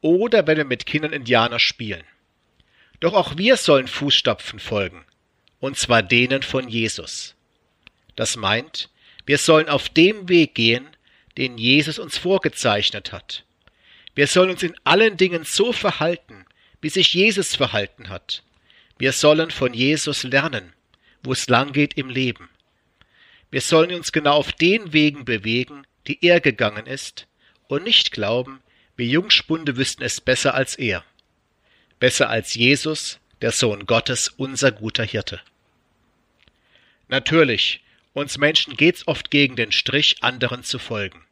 oder 0.01 0.45
wenn 0.45 0.57
wir 0.57 0.65
mit 0.65 0.85
Kindern 0.85 1.13
Indianer 1.13 1.59
spielen. 1.59 2.03
Doch 2.99 3.13
auch 3.13 3.37
wir 3.37 3.57
sollen 3.57 3.87
Fußstapfen 3.87 4.59
folgen, 4.59 5.05
und 5.59 5.77
zwar 5.77 6.03
denen 6.03 6.43
von 6.43 6.67
Jesus. 6.67 7.35
Das 8.15 8.35
meint, 8.35 8.89
wir 9.25 9.37
sollen 9.37 9.69
auf 9.69 9.89
dem 9.89 10.29
Weg 10.29 10.53
gehen, 10.53 10.87
den 11.37 11.57
Jesus 11.57 11.97
uns 11.97 12.17
vorgezeichnet 12.17 13.11
hat. 13.11 13.44
Wir 14.15 14.27
sollen 14.27 14.49
uns 14.49 14.63
in 14.63 14.75
allen 14.83 15.17
Dingen 15.17 15.43
so 15.43 15.73
verhalten, 15.73 16.45
wie 16.81 16.89
sich 16.89 17.13
Jesus 17.13 17.55
verhalten 17.55 18.09
hat. 18.09 18.43
Wir 18.97 19.11
sollen 19.11 19.51
von 19.51 19.73
Jesus 19.73 20.23
lernen 20.23 20.73
wo 21.25 21.33
es 21.33 21.49
lang 21.49 21.73
geht 21.73 21.95
im 21.97 22.09
Leben. 22.09 22.49
Wir 23.51 23.61
sollen 23.61 23.93
uns 23.93 24.11
genau 24.11 24.35
auf 24.35 24.51
den 24.51 24.93
Wegen 24.93 25.25
bewegen, 25.25 25.85
die 26.07 26.23
er 26.25 26.39
gegangen 26.39 26.85
ist, 26.85 27.27
und 27.67 27.83
nicht 27.83 28.11
glauben, 28.11 28.61
wir 28.95 29.07
Jungspunde 29.07 29.75
wüssten 29.75 30.03
es 30.03 30.21
besser 30.21 30.53
als 30.53 30.75
er. 30.75 31.03
Besser 31.99 32.29
als 32.29 32.53
Jesus, 32.53 33.19
der 33.41 33.51
Sohn 33.51 33.85
Gottes, 33.85 34.29
unser 34.29 34.71
guter 34.71 35.03
Hirte. 35.03 35.41
Natürlich, 37.07 37.83
uns 38.13 38.37
Menschen 38.37 38.77
geht's 38.77 39.07
oft 39.07 39.31
gegen 39.31 39.55
den 39.55 39.71
Strich, 39.71 40.23
anderen 40.23 40.63
zu 40.63 40.79
folgen. 40.79 41.25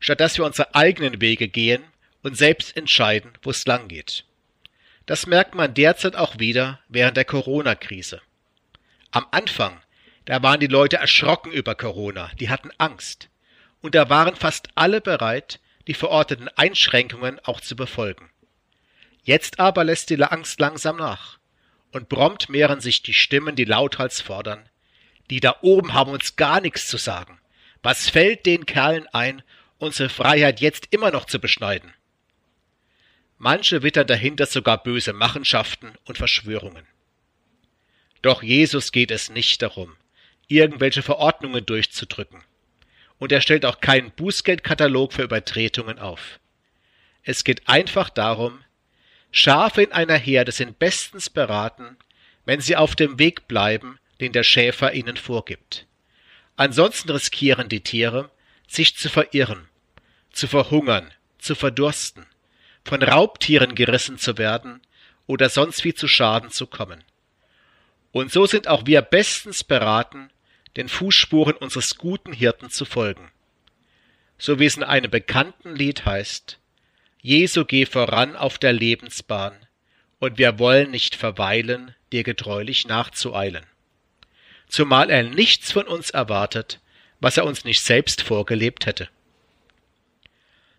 Statt 0.00 0.20
dass 0.20 0.38
wir 0.38 0.44
unsere 0.44 0.74
eigenen 0.74 1.20
Wege 1.20 1.48
gehen 1.48 1.82
und 2.22 2.36
selbst 2.36 2.76
entscheiden, 2.76 3.32
wo 3.42 3.50
es 3.50 3.66
lang 3.66 3.88
geht. 3.88 4.24
Das 5.06 5.26
merkt 5.26 5.54
man 5.54 5.74
derzeit 5.74 6.16
auch 6.16 6.38
wieder 6.38 6.80
während 6.88 7.16
der 7.16 7.24
Corona-Krise. 7.24 8.20
Am 9.12 9.26
Anfang, 9.30 9.80
da 10.24 10.42
waren 10.42 10.60
die 10.60 10.66
Leute 10.66 10.96
erschrocken 10.96 11.52
über 11.52 11.74
Corona, 11.76 12.30
die 12.40 12.50
hatten 12.50 12.70
Angst. 12.78 13.28
Und 13.80 13.94
da 13.94 14.10
waren 14.10 14.34
fast 14.34 14.68
alle 14.74 15.00
bereit, 15.00 15.60
die 15.86 15.94
verorteten 15.94 16.48
Einschränkungen 16.48 17.38
auch 17.44 17.60
zu 17.60 17.76
befolgen. 17.76 18.30
Jetzt 19.22 19.60
aber 19.60 19.84
lässt 19.84 20.10
die 20.10 20.22
Angst 20.22 20.60
langsam 20.60 20.96
nach. 20.96 21.38
Und 21.92 22.08
prompt 22.08 22.48
mehren 22.48 22.80
sich 22.80 23.02
die 23.02 23.14
Stimmen, 23.14 23.54
die 23.54 23.64
lauthals 23.64 24.20
fordern. 24.20 24.68
Die 25.30 25.40
da 25.40 25.56
oben 25.62 25.94
haben 25.94 26.10
uns 26.12 26.36
gar 26.36 26.60
nichts 26.60 26.88
zu 26.88 26.96
sagen. 26.96 27.40
Was 27.82 28.10
fällt 28.10 28.46
den 28.46 28.66
Kerlen 28.66 29.06
ein, 29.08 29.42
unsere 29.78 30.08
Freiheit 30.08 30.60
jetzt 30.60 30.88
immer 30.90 31.10
noch 31.10 31.26
zu 31.26 31.38
beschneiden? 31.38 31.92
Manche 33.38 33.82
wittern 33.82 34.06
dahinter 34.06 34.46
sogar 34.46 34.82
böse 34.82 35.12
Machenschaften 35.12 35.92
und 36.04 36.16
Verschwörungen. 36.16 36.86
Doch 38.22 38.42
Jesus 38.42 38.92
geht 38.92 39.10
es 39.10 39.30
nicht 39.30 39.60
darum, 39.62 39.96
irgendwelche 40.48 41.02
Verordnungen 41.02 41.64
durchzudrücken. 41.66 42.42
Und 43.18 43.32
er 43.32 43.40
stellt 43.40 43.64
auch 43.64 43.80
keinen 43.80 44.10
Bußgeldkatalog 44.10 45.12
für 45.12 45.22
Übertretungen 45.22 45.98
auf. 45.98 46.40
Es 47.22 47.44
geht 47.44 47.68
einfach 47.68 48.10
darum, 48.10 48.62
Schafe 49.30 49.82
in 49.82 49.92
einer 49.92 50.16
Herde 50.16 50.52
sind 50.52 50.78
bestens 50.78 51.28
beraten, 51.28 51.96
wenn 52.44 52.60
sie 52.60 52.76
auf 52.76 52.94
dem 52.96 53.18
Weg 53.18 53.48
bleiben, 53.48 53.98
den 54.20 54.32
der 54.32 54.44
Schäfer 54.44 54.94
ihnen 54.94 55.16
vorgibt. 55.16 55.86
Ansonsten 56.56 57.10
riskieren 57.10 57.68
die 57.68 57.82
Tiere, 57.82 58.30
sich 58.66 58.96
zu 58.96 59.08
verirren, 59.08 59.68
zu 60.32 60.48
verhungern, 60.48 61.12
zu 61.38 61.54
verdursten, 61.54 62.26
von 62.84 63.02
Raubtieren 63.02 63.74
gerissen 63.74 64.18
zu 64.18 64.38
werden 64.38 64.80
oder 65.26 65.48
sonst 65.48 65.84
wie 65.84 65.94
zu 65.94 66.08
Schaden 66.08 66.50
zu 66.50 66.66
kommen. 66.66 67.02
Und 68.12 68.32
so 68.32 68.46
sind 68.46 68.68
auch 68.68 68.86
wir 68.86 69.02
bestens 69.02 69.64
beraten, 69.64 70.30
den 70.76 70.88
Fußspuren 70.88 71.54
unseres 71.56 71.96
guten 71.96 72.32
Hirten 72.32 72.70
zu 72.70 72.84
folgen. 72.84 73.30
So 74.38 74.58
wie 74.58 74.66
es 74.66 74.76
in 74.76 74.82
einem 74.82 75.10
bekannten 75.10 75.74
Lied 75.74 76.04
heißt, 76.04 76.58
Jesu 77.22 77.64
geh 77.64 77.86
voran 77.86 78.36
auf 78.36 78.58
der 78.58 78.72
Lebensbahn, 78.72 79.54
und 80.18 80.38
wir 80.38 80.58
wollen 80.58 80.90
nicht 80.90 81.14
verweilen, 81.14 81.94
dir 82.12 82.22
getreulich 82.22 82.86
nachzueilen. 82.86 83.66
Zumal 84.68 85.10
er 85.10 85.22
nichts 85.22 85.72
von 85.72 85.86
uns 85.86 86.10
erwartet, 86.10 86.80
was 87.26 87.36
er 87.38 87.44
uns 87.44 87.64
nicht 87.64 87.80
selbst 87.80 88.22
vorgelebt 88.22 88.86
hätte. 88.86 89.08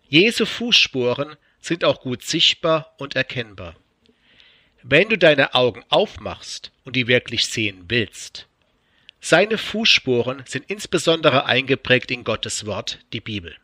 Jesu 0.08 0.46
Fußspuren 0.46 1.36
sind 1.60 1.84
auch 1.84 2.00
gut 2.00 2.22
sichtbar 2.22 2.94
und 2.96 3.16
erkennbar. 3.16 3.76
Wenn 4.82 5.10
du 5.10 5.18
deine 5.18 5.52
Augen 5.54 5.84
aufmachst 5.90 6.72
und 6.84 6.96
die 6.96 7.06
wirklich 7.06 7.44
sehen 7.44 7.84
willst, 7.88 8.46
seine 9.20 9.58
Fußspuren 9.58 10.42
sind 10.46 10.64
insbesondere 10.70 11.44
eingeprägt 11.44 12.10
in 12.10 12.24
Gottes 12.24 12.64
Wort, 12.64 13.00
die 13.12 13.20
Bibel. 13.20 13.54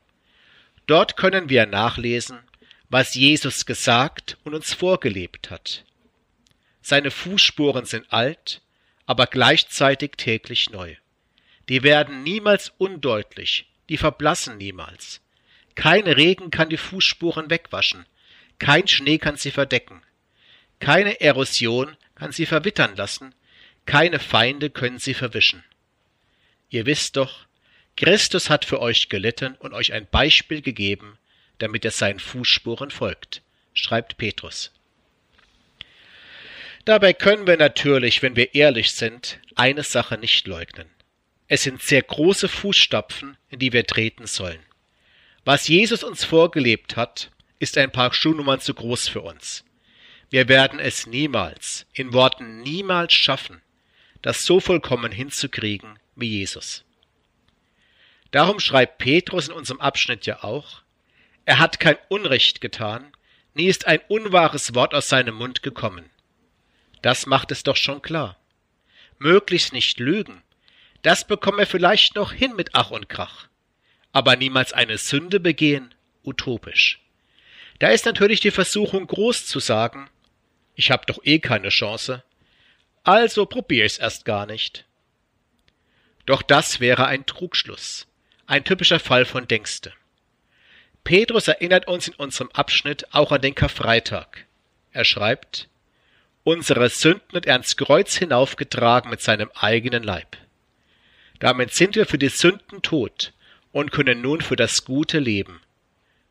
Dort 0.85 1.17
können 1.17 1.49
wir 1.49 1.65
nachlesen, 1.65 2.41
was 2.91 3.15
Jesus 3.15 3.65
gesagt 3.65 4.37
und 4.45 4.55
uns 4.55 4.75
vorgelebt 4.75 5.51
hat. 5.51 5.87
Seine 6.83 7.11
Fußspuren 7.11 7.87
sind 7.87 8.13
alt, 8.13 8.61
aber 9.07 9.27
gleichzeitig 9.27 10.19
täglich 10.19 10.69
neu. 10.69 10.97
Die 11.69 11.83
werden 11.83 12.23
niemals 12.23 12.73
undeutlich, 12.79 13.67
die 13.89 13.97
verblassen 13.97 14.59
niemals. 14.59 15.21
Kein 15.75 16.07
Regen 16.07 16.51
kann 16.51 16.69
die 16.69 16.77
Fußspuren 16.77 17.51
wegwaschen, 17.51 18.07
kein 18.59 18.87
Schnee 18.87 19.19
kann 19.19 19.37
sie 19.37 19.51
verdecken, 19.51 20.03
keine 20.79 21.21
Erosion 21.21 21.97
kann 22.15 22.33
sie 22.33 22.47
verwittern 22.47 22.95
lassen, 22.97 23.35
keine 23.87 24.21
Feinde 24.21 24.71
können 24.71 24.99
sie 24.99 25.15
verwischen. 25.15 25.65
Ihr 26.71 26.87
wisst 26.87 27.17
doch, 27.17 27.47
Christus 27.97 28.51
hat 28.51 28.65
für 28.65 28.81
euch 28.81 29.09
gelitten 29.09 29.55
und 29.59 29.75
euch 29.75 29.93
ein 29.93 30.07
Beispiel 30.07 30.63
gegeben, 30.63 31.19
damit 31.59 31.85
er 31.85 31.91
seinen 31.91 32.19
Fußspuren 32.19 32.91
folgt, 32.91 33.43
schreibt 33.73 34.17
Petrus. 34.17 34.73
Dabei 36.85 37.13
können 37.15 37.47
wir 37.47 37.57
natürlich, 37.57 38.23
wenn 38.23 38.37
wir 38.37 38.55
ehrlich 38.55 38.93
sind, 38.93 39.41
eine 39.55 39.83
Sache 39.83 40.19
nicht 40.19 40.47
leugnen. 40.47 40.94
Es 41.47 41.63
sind 41.63 41.83
sehr 41.83 42.03
große 42.03 42.49
Fußstapfen, 42.49 43.37
in 43.51 43.59
die 43.59 43.73
wir 43.73 43.87
treten 43.87 44.27
sollen. 44.27 44.61
Was 45.45 45.69
Jesus 45.69 46.03
uns 46.03 46.25
vorgelebt 46.25 46.97
hat, 46.97 47.31
ist 47.59 47.77
ein 47.77 47.93
paar 47.93 48.15
Schuhnummern 48.15 48.61
zu 48.61 48.73
groß 48.73 49.09
für 49.09 49.21
uns. 49.21 49.65
Wir 50.31 50.49
werden 50.49 50.81
es 50.81 51.07
niemals, 51.07 51.87
in 51.93 52.13
Worten 52.13 52.63
niemals 52.63 53.13
schaffen, 53.13 53.61
das 54.23 54.45
so 54.45 54.59
vollkommen 54.59 55.13
hinzukriegen 55.13 55.99
wie 56.17 56.39
Jesus. 56.39 56.85
Darum 58.31 58.59
schreibt 58.59 58.99
Petrus 58.99 59.49
in 59.49 59.55
unserem 59.55 59.81
Abschnitt 59.81 60.27
ja 60.27 60.43
auch, 60.43 60.83
er 61.45 61.59
hat 61.59 61.79
kein 61.79 61.99
Unrecht 62.09 62.61
getan, 62.63 63.13
nie 63.53 63.67
ist 63.67 63.87
ein 63.87 64.01
unwahres 64.09 64.75
Wort 64.75 64.95
aus 64.95 65.09
seinem 65.09 65.35
Mund 65.35 65.63
gekommen. 65.63 66.09
Das 67.03 67.27
macht 67.27 67.53
es 67.53 67.63
doch 67.63 67.77
schon 67.77 68.01
klar. 68.01 68.39
Möglichst 69.19 69.75
nicht 69.75 70.01
lügen, 70.01 70.43
das 71.05 71.27
bekommen 71.27 71.59
wir 71.59 71.67
vielleicht 71.67 72.17
noch 72.17 72.33
hin 72.33 72.57
mit 72.57 72.71
Ach 72.73 72.91
und 72.91 73.09
Krach. 73.09 73.49
Aber 74.13 74.37
niemals 74.37 74.73
eine 74.73 74.97
Sünde 74.97 75.39
begehen, 75.39 75.95
utopisch. 76.25 77.01
Da 77.79 77.89
ist 77.89 78.07
natürlich 78.07 78.41
die 78.41 78.51
Versuchung 78.51 79.07
groß 79.07 79.47
zu 79.47 79.61
sagen, 79.61 80.09
ich 80.75 80.91
hab 80.91 81.07
doch 81.07 81.19
eh 81.23 81.41
keine 81.41 81.69
Chance, 81.69 82.25
also 83.03 83.45
probier 83.45 83.85
ich's 83.85 83.99
erst 83.99 84.25
gar 84.25 84.47
nicht. 84.47 84.87
Doch 86.25 86.41
das 86.41 86.81
wäre 86.81 87.07
ein 87.07 87.27
Trugschluss, 87.27 88.07
ein 88.47 88.65
typischer 88.65 88.99
Fall 88.99 89.27
von 89.27 89.47
Denkste. 89.47 89.93
Petrus 91.03 91.49
erinnert 91.49 91.87
uns 91.87 92.09
in 92.09 92.15
unserem 92.15 92.51
Abschnitt 92.53 93.13
auch 93.13 93.31
an 93.31 93.43
den 93.43 93.55
Karfreitag. 93.55 94.47
Er 94.91 95.05
schreibt, 95.05 95.69
unsere 96.45 96.89
Sünden 96.89 97.37
hat 97.37 97.45
er 97.45 97.55
ans 97.55 97.77
Kreuz 97.77 98.17
hinaufgetragen 98.17 99.11
mit 99.11 99.21
seinem 99.21 99.51
eigenen 99.55 100.03
Leib. 100.03 100.39
Damit 101.39 101.75
sind 101.75 101.97
wir 101.97 102.07
für 102.07 102.19
die 102.19 102.29
Sünden 102.29 102.83
tot 102.83 103.33
und 103.73 103.93
können 103.93 104.21
nun 104.21 104.41
für 104.41 104.57
das 104.57 104.85
Gute 104.85 105.19
leben. 105.19 105.61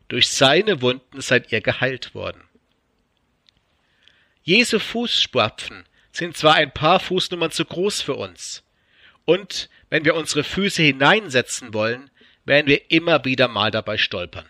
Durch 0.08 0.28
seine 0.28 0.80
Wunden 0.80 1.20
seid 1.20 1.52
ihr 1.52 1.60
geheilt 1.60 2.14
worden. 2.14 2.42
Jesu 4.42 4.78
Fußspapfen 4.78 5.84
sind 6.12 6.36
zwar 6.36 6.54
ein 6.54 6.72
paar 6.72 7.00
Fußnummern 7.00 7.50
zu 7.50 7.64
groß 7.64 8.02
für 8.02 8.14
uns, 8.14 8.62
und 9.24 9.70
wenn 9.88 10.04
wir 10.04 10.14
unsere 10.14 10.44
Füße 10.44 10.82
hineinsetzen 10.82 11.72
wollen, 11.72 12.10
werden 12.44 12.66
wir 12.66 12.90
immer 12.90 13.24
wieder 13.24 13.48
mal 13.48 13.70
dabei 13.70 13.96
stolpern. 13.96 14.48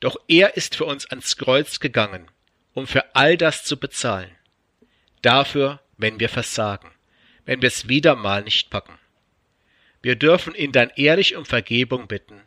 Doch 0.00 0.16
er 0.28 0.56
ist 0.56 0.76
für 0.76 0.84
uns 0.84 1.06
ans 1.06 1.36
Kreuz 1.36 1.80
gegangen, 1.80 2.30
um 2.72 2.86
für 2.86 3.14
all 3.14 3.36
das 3.36 3.64
zu 3.64 3.76
bezahlen. 3.76 4.30
Dafür, 5.22 5.80
wenn 5.96 6.20
wir 6.20 6.28
versagen, 6.28 6.90
wenn 7.46 7.62
wir 7.62 7.68
es 7.68 7.88
wieder 7.88 8.14
mal 8.14 8.42
nicht 8.42 8.70
packen. 8.70 8.98
Wir 10.04 10.16
dürfen 10.16 10.54
ihn 10.54 10.70
dann 10.70 10.90
ehrlich 10.96 11.34
um 11.34 11.46
Vergebung 11.46 12.08
bitten, 12.08 12.38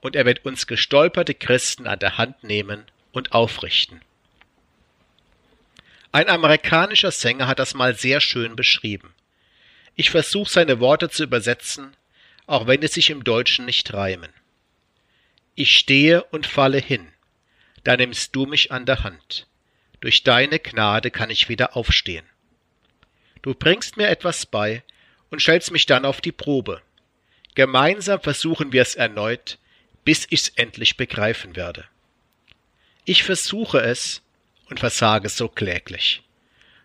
und 0.00 0.16
er 0.16 0.24
wird 0.24 0.46
uns 0.46 0.66
gestolperte 0.66 1.34
Christen 1.34 1.86
an 1.86 1.98
der 1.98 2.16
Hand 2.16 2.42
nehmen 2.44 2.86
und 3.12 3.32
aufrichten. 3.32 4.00
Ein 6.12 6.30
amerikanischer 6.30 7.10
Sänger 7.10 7.46
hat 7.46 7.58
das 7.58 7.74
mal 7.74 7.94
sehr 7.94 8.22
schön 8.22 8.56
beschrieben. 8.56 9.12
Ich 9.96 10.08
versuche 10.08 10.50
seine 10.50 10.80
Worte 10.80 11.10
zu 11.10 11.24
übersetzen, 11.24 11.94
auch 12.46 12.66
wenn 12.66 12.82
es 12.82 12.94
sich 12.94 13.10
im 13.10 13.22
Deutschen 13.22 13.66
nicht 13.66 13.92
reimen. 13.92 14.32
Ich 15.56 15.76
stehe 15.76 16.24
und 16.24 16.46
falle 16.46 16.78
hin, 16.78 17.06
da 17.84 17.98
nimmst 17.98 18.34
du 18.34 18.46
mich 18.46 18.72
an 18.72 18.86
der 18.86 19.04
Hand. 19.04 19.46
Durch 20.00 20.22
deine 20.24 20.58
Gnade 20.58 21.10
kann 21.10 21.28
ich 21.28 21.50
wieder 21.50 21.76
aufstehen. 21.76 22.24
Du 23.42 23.52
bringst 23.52 23.98
mir 23.98 24.08
etwas 24.08 24.46
bei 24.46 24.82
und 25.30 25.40
stellst 25.40 25.70
mich 25.70 25.86
dann 25.86 26.04
auf 26.04 26.20
die 26.20 26.32
Probe. 26.32 26.80
Gemeinsam 27.54 28.20
versuchen 28.20 28.72
wir 28.72 28.82
es 28.82 28.94
erneut, 28.94 29.58
bis 30.04 30.26
ich's 30.30 30.48
endlich 30.50 30.96
begreifen 30.96 31.56
werde. 31.56 31.84
Ich 33.04 33.24
versuche 33.24 33.78
es 33.80 34.22
und 34.70 34.80
versage 34.80 35.28
so 35.28 35.48
kläglich. 35.48 36.22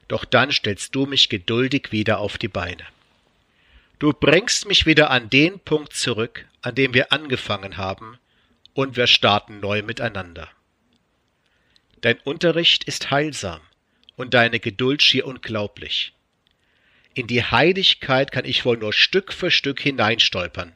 Doch 0.08 0.25
dann 0.25 0.51
stellst 0.51 0.95
du 0.95 1.06
mich 1.06 1.29
geduldig 1.29 1.91
wieder 1.91 2.19
auf 2.19 2.38
die 2.38 2.47
Beine. 2.47 2.86
Du 3.99 4.12
bringst 4.12 4.67
mich 4.67 4.86
wieder 4.86 5.12
an 5.12 5.29
den 5.29 5.60
Punkt 5.60 5.93
zurück, 5.93 6.45
an 6.62 6.75
dem 6.75 6.93
wir 6.93 7.12
angefangen 7.12 7.77
haben, 7.77 8.17
und 8.73 8.97
wir 8.97 9.08
starten 9.08 9.60
neu 9.60 9.82
miteinander. 9.82 10.49
Dein 12.01 12.17
Unterricht 12.19 12.84
ist 12.84 13.12
heilsam 13.12 13.62
und 14.15 14.34
deine 14.34 14.60
Geduld 14.60 15.01
schier 15.01 15.25
unglaublich. 15.25 16.13
In 17.15 17.28
die 17.28 17.43
Heiligkeit 17.43 18.32
kann 18.32 18.45
ich 18.45 18.65
wohl 18.65 18.78
nur 18.78 18.91
Stück 18.91 19.34
für 19.34 19.52
Stück 19.52 19.80
hineinstolpern. 19.80 20.76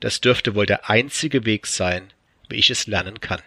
Das 0.00 0.20
dürfte 0.20 0.54
wohl 0.54 0.66
der 0.66 0.90
einzige 0.90 1.46
Weg 1.46 1.66
sein, 1.66 2.12
wie 2.48 2.56
ich 2.56 2.70
es 2.70 2.86
lernen 2.86 3.20
kann. 3.20 3.42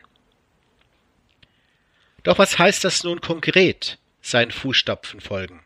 Doch 2.23 2.39
was 2.39 2.57
heißt 2.57 2.83
das 2.83 3.03
nun 3.03 3.21
konkret, 3.21 3.99
seinen 4.21 4.51
Fußstapfen 4.51 5.19
folgen? 5.19 5.63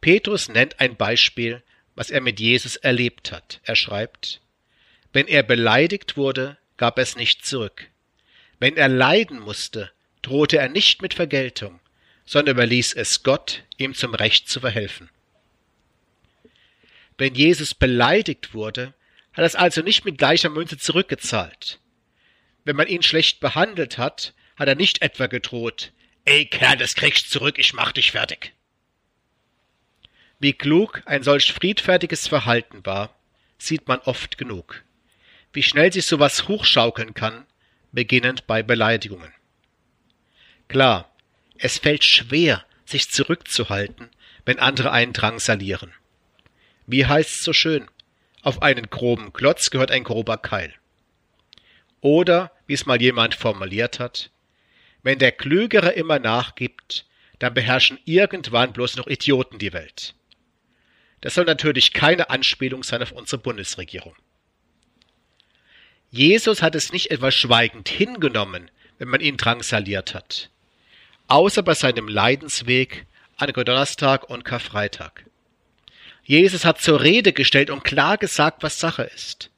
Petrus 0.00 0.48
nennt 0.48 0.80
ein 0.80 0.96
Beispiel, 0.96 1.62
was 1.96 2.10
er 2.10 2.20
mit 2.20 2.40
Jesus 2.40 2.76
erlebt 2.76 3.32
hat. 3.32 3.60
Er 3.64 3.76
schreibt, 3.76 4.40
wenn 5.12 5.26
er 5.28 5.42
beleidigt 5.42 6.16
wurde, 6.16 6.56
gab 6.76 6.98
es 6.98 7.16
nicht 7.16 7.44
zurück. 7.44 7.88
Wenn 8.58 8.76
er 8.76 8.88
leiden 8.88 9.40
musste, 9.40 9.90
drohte 10.22 10.58
er 10.58 10.68
nicht 10.68 11.02
mit 11.02 11.14
Vergeltung, 11.14 11.80
sondern 12.24 12.56
überließ 12.56 12.94
es 12.94 13.22
Gott, 13.22 13.64
ihm 13.76 13.94
zum 13.94 14.14
Recht 14.14 14.48
zu 14.48 14.60
verhelfen. 14.60 15.10
Wenn 17.18 17.34
Jesus 17.34 17.74
beleidigt 17.74 18.54
wurde, 18.54 18.94
hat 19.32 19.42
er 19.42 19.44
es 19.44 19.54
also 19.54 19.82
nicht 19.82 20.04
mit 20.04 20.18
gleicher 20.18 20.50
Münze 20.50 20.78
zurückgezahlt. 20.78 21.80
Wenn 22.64 22.76
man 22.76 22.88
ihn 22.88 23.02
schlecht 23.02 23.40
behandelt 23.40 23.98
hat, 23.98 24.34
hat 24.56 24.68
er 24.68 24.74
nicht 24.74 25.02
etwa 25.02 25.26
gedroht, 25.26 25.92
ey 26.24 26.46
Kerl, 26.46 26.76
das 26.76 26.94
kriegst 26.94 27.30
zurück, 27.30 27.58
ich 27.58 27.72
mach 27.72 27.92
dich 27.92 28.12
fertig. 28.12 28.52
Wie 30.38 30.52
klug 30.52 31.02
ein 31.06 31.22
solch 31.22 31.52
friedfertiges 31.52 32.28
Verhalten 32.28 32.84
war, 32.84 33.14
sieht 33.58 33.88
man 33.88 34.00
oft 34.00 34.36
genug. 34.36 34.84
Wie 35.52 35.62
schnell 35.62 35.92
sich 35.92 36.06
sowas 36.06 36.48
hochschaukeln 36.48 37.14
kann, 37.14 37.46
beginnend 37.92 38.46
bei 38.46 38.62
Beleidigungen. 38.62 39.32
Klar, 40.68 41.10
es 41.56 41.78
fällt 41.78 42.04
schwer, 42.04 42.66
sich 42.84 43.10
zurückzuhalten, 43.10 44.10
wenn 44.44 44.58
andere 44.58 44.92
einen 44.92 45.12
drangsalieren. 45.12 45.92
Wie 46.86 47.06
heißt's 47.06 47.42
so 47.42 47.52
schön? 47.52 47.88
Auf 48.42 48.62
einen 48.62 48.88
groben 48.88 49.32
Klotz 49.32 49.70
gehört 49.70 49.90
ein 49.90 50.04
grober 50.04 50.38
Keil. 50.38 50.72
Oder, 52.00 52.52
wie 52.66 52.74
es 52.74 52.86
mal 52.86 53.02
jemand 53.02 53.34
formuliert 53.34 53.98
hat, 53.98 54.30
wenn 55.02 55.18
der 55.18 55.32
Klügere 55.32 55.90
immer 55.90 56.18
nachgibt, 56.18 57.06
dann 57.38 57.54
beherrschen 57.54 57.98
irgendwann 58.04 58.72
bloß 58.72 58.96
noch 58.96 59.08
Idioten 59.08 59.58
die 59.58 59.72
Welt. 59.72 60.14
Das 61.20 61.34
soll 61.34 61.44
natürlich 61.44 61.92
keine 61.92 62.30
Anspielung 62.30 62.82
sein 62.82 63.02
auf 63.02 63.12
unsere 63.12 63.42
Bundesregierung. 63.42 64.14
Jesus 66.10 66.62
hat 66.62 66.74
es 66.74 66.92
nicht 66.92 67.10
etwa 67.10 67.30
schweigend 67.30 67.88
hingenommen, 67.88 68.70
wenn 68.98 69.08
man 69.08 69.20
ihn 69.20 69.36
drangsaliert 69.36 70.14
hat, 70.14 70.50
außer 71.26 71.62
bei 71.62 71.74
seinem 71.74 72.08
Leidensweg 72.08 73.06
an 73.36 73.52
Donnerstag 73.52 74.30
und 74.30 74.44
Karfreitag. 74.44 75.25
Jesus 76.26 76.64
hat 76.64 76.80
zur 76.80 77.02
Rede 77.02 77.32
gestellt 77.32 77.70
und 77.70 77.84
klar 77.84 78.18
gesagt, 78.18 78.64
was 78.64 78.80
Sache 78.80 79.04
ist, 79.04 79.50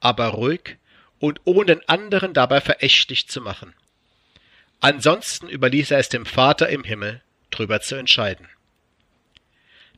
aber 0.00 0.28
ruhig 0.28 0.76
und 1.18 1.40
ohne 1.44 1.76
den 1.76 1.88
anderen 1.88 2.34
dabei 2.34 2.60
verächtlich 2.60 3.26
zu 3.26 3.40
machen. 3.40 3.74
Ansonsten 4.80 5.48
überließ 5.48 5.92
er 5.92 5.98
es 5.98 6.10
dem 6.10 6.26
Vater 6.26 6.68
im 6.68 6.84
Himmel, 6.84 7.22
drüber 7.50 7.80
zu 7.80 7.94
entscheiden. 7.94 8.46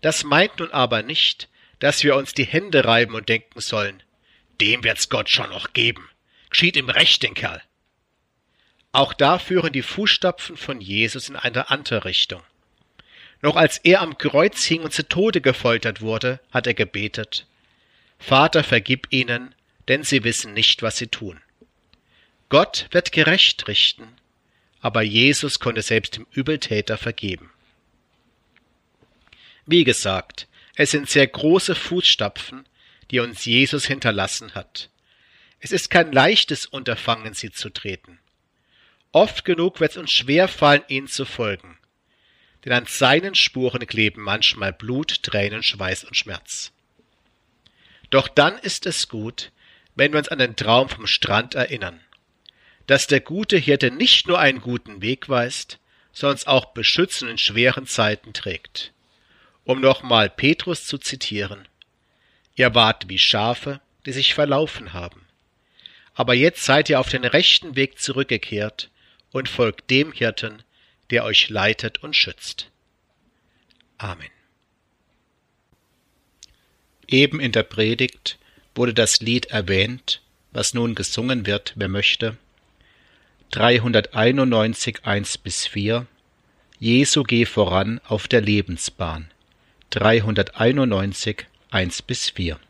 Das 0.00 0.22
meint 0.22 0.60
nun 0.60 0.70
aber 0.70 1.02
nicht, 1.02 1.48
dass 1.80 2.04
wir 2.04 2.14
uns 2.14 2.32
die 2.32 2.44
Hände 2.44 2.84
reiben 2.84 3.16
und 3.16 3.28
denken 3.28 3.60
sollen, 3.60 4.00
dem 4.60 4.84
wird's 4.84 5.08
Gott 5.08 5.28
schon 5.28 5.50
noch 5.50 5.72
geben. 5.72 6.08
Geschieht 6.50 6.76
ihm 6.76 6.88
recht, 6.88 7.24
den 7.24 7.34
Kerl. 7.34 7.60
Auch 8.92 9.12
da 9.12 9.40
führen 9.40 9.72
die 9.72 9.82
Fußstapfen 9.82 10.56
von 10.56 10.80
Jesus 10.80 11.28
in 11.28 11.34
eine 11.34 11.68
andere 11.70 12.04
Richtung. 12.04 12.42
Noch 13.42 13.56
als 13.56 13.78
er 13.78 14.00
am 14.00 14.18
Kreuz 14.18 14.64
hing 14.64 14.82
und 14.82 14.92
zu 14.92 15.08
Tode 15.08 15.40
gefoltert 15.40 16.00
wurde, 16.00 16.40
hat 16.50 16.66
er 16.66 16.74
gebetet, 16.74 17.46
Vater, 18.18 18.64
vergib 18.64 19.08
ihnen, 19.10 19.54
denn 19.88 20.02
sie 20.02 20.24
wissen 20.24 20.54
nicht, 20.54 20.82
was 20.82 20.96
sie 20.96 21.06
tun. 21.08 21.40
Gott 22.48 22.86
wird 22.90 23.12
gerecht 23.12 23.68
richten, 23.68 24.08
aber 24.80 25.02
Jesus 25.02 25.58
konnte 25.58 25.82
selbst 25.82 26.16
dem 26.16 26.26
Übeltäter 26.30 26.96
vergeben. 26.96 27.50
Wie 29.66 29.84
gesagt, 29.84 30.46
es 30.76 30.90
sind 30.90 31.08
sehr 31.08 31.26
große 31.26 31.74
Fußstapfen, 31.74 32.66
die 33.10 33.20
uns 33.20 33.44
Jesus 33.44 33.86
hinterlassen 33.86 34.54
hat. 34.54 34.90
Es 35.58 35.72
ist 35.72 35.90
kein 35.90 36.12
leichtes 36.12 36.66
Unterfangen, 36.66 37.34
sie 37.34 37.50
zu 37.50 37.70
treten. 37.70 38.18
Oft 39.12 39.44
genug 39.44 39.80
wird 39.80 39.92
es 39.92 39.96
uns 39.96 40.12
schwer 40.12 40.48
fallen, 40.48 40.82
ihnen 40.88 41.08
zu 41.08 41.24
folgen. 41.24 41.78
Denn 42.66 42.72
an 42.72 42.86
seinen 42.86 43.36
Spuren 43.36 43.86
kleben 43.86 44.22
manchmal 44.22 44.72
Blut, 44.72 45.22
Tränen, 45.22 45.62
Schweiß 45.62 46.02
und 46.02 46.16
Schmerz. 46.16 46.72
Doch 48.10 48.26
dann 48.26 48.58
ist 48.58 48.86
es 48.86 49.08
gut, 49.08 49.52
wenn 49.94 50.12
wir 50.12 50.18
uns 50.18 50.28
an 50.28 50.40
den 50.40 50.56
Traum 50.56 50.88
vom 50.88 51.06
Strand 51.06 51.54
erinnern, 51.54 52.00
dass 52.88 53.06
der 53.06 53.20
gute 53.20 53.56
Hirte 53.56 53.92
nicht 53.92 54.26
nur 54.26 54.40
einen 54.40 54.60
guten 54.60 55.00
Weg 55.00 55.28
weist, 55.28 55.78
sondern 56.12 56.34
uns 56.34 56.48
auch 56.48 56.66
beschützen 56.66 57.28
in 57.28 57.38
schweren 57.38 57.86
Zeiten 57.86 58.32
trägt. 58.32 58.92
Um 59.62 59.80
nochmal 59.80 60.28
Petrus 60.28 60.86
zu 60.86 60.98
zitieren. 60.98 61.68
Ihr 62.56 62.74
wart 62.74 63.08
wie 63.08 63.18
Schafe, 63.18 63.80
die 64.06 64.12
sich 64.12 64.34
verlaufen 64.34 64.92
haben. 64.92 65.24
Aber 66.14 66.34
jetzt 66.34 66.64
seid 66.64 66.88
ihr 66.88 66.98
auf 66.98 67.10
den 67.10 67.24
rechten 67.24 67.76
Weg 67.76 68.00
zurückgekehrt 68.00 68.90
und 69.30 69.48
folgt 69.48 69.90
dem 69.90 70.12
Hirten, 70.12 70.64
der 71.10 71.24
euch 71.24 71.48
leitet 71.48 72.02
und 72.02 72.14
schützt. 72.16 72.70
Amen. 73.98 74.30
Eben 77.06 77.40
in 77.40 77.52
der 77.52 77.62
Predigt 77.62 78.38
wurde 78.74 78.94
das 78.94 79.20
Lied 79.20 79.46
erwähnt, 79.46 80.20
was 80.52 80.74
nun 80.74 80.94
gesungen 80.94 81.46
wird, 81.46 81.72
wer 81.76 81.88
möchte. 81.88 82.36
391 83.52 85.04
1 85.04 85.38
bis 85.38 85.66
4 85.66 86.06
Jesu 86.78 87.22
geh 87.22 87.46
voran 87.46 88.00
auf 88.04 88.28
der 88.28 88.42
Lebensbahn. 88.42 89.30
391 89.90 91.46
1 91.70 92.02
bis 92.02 92.28
4. 92.30 92.60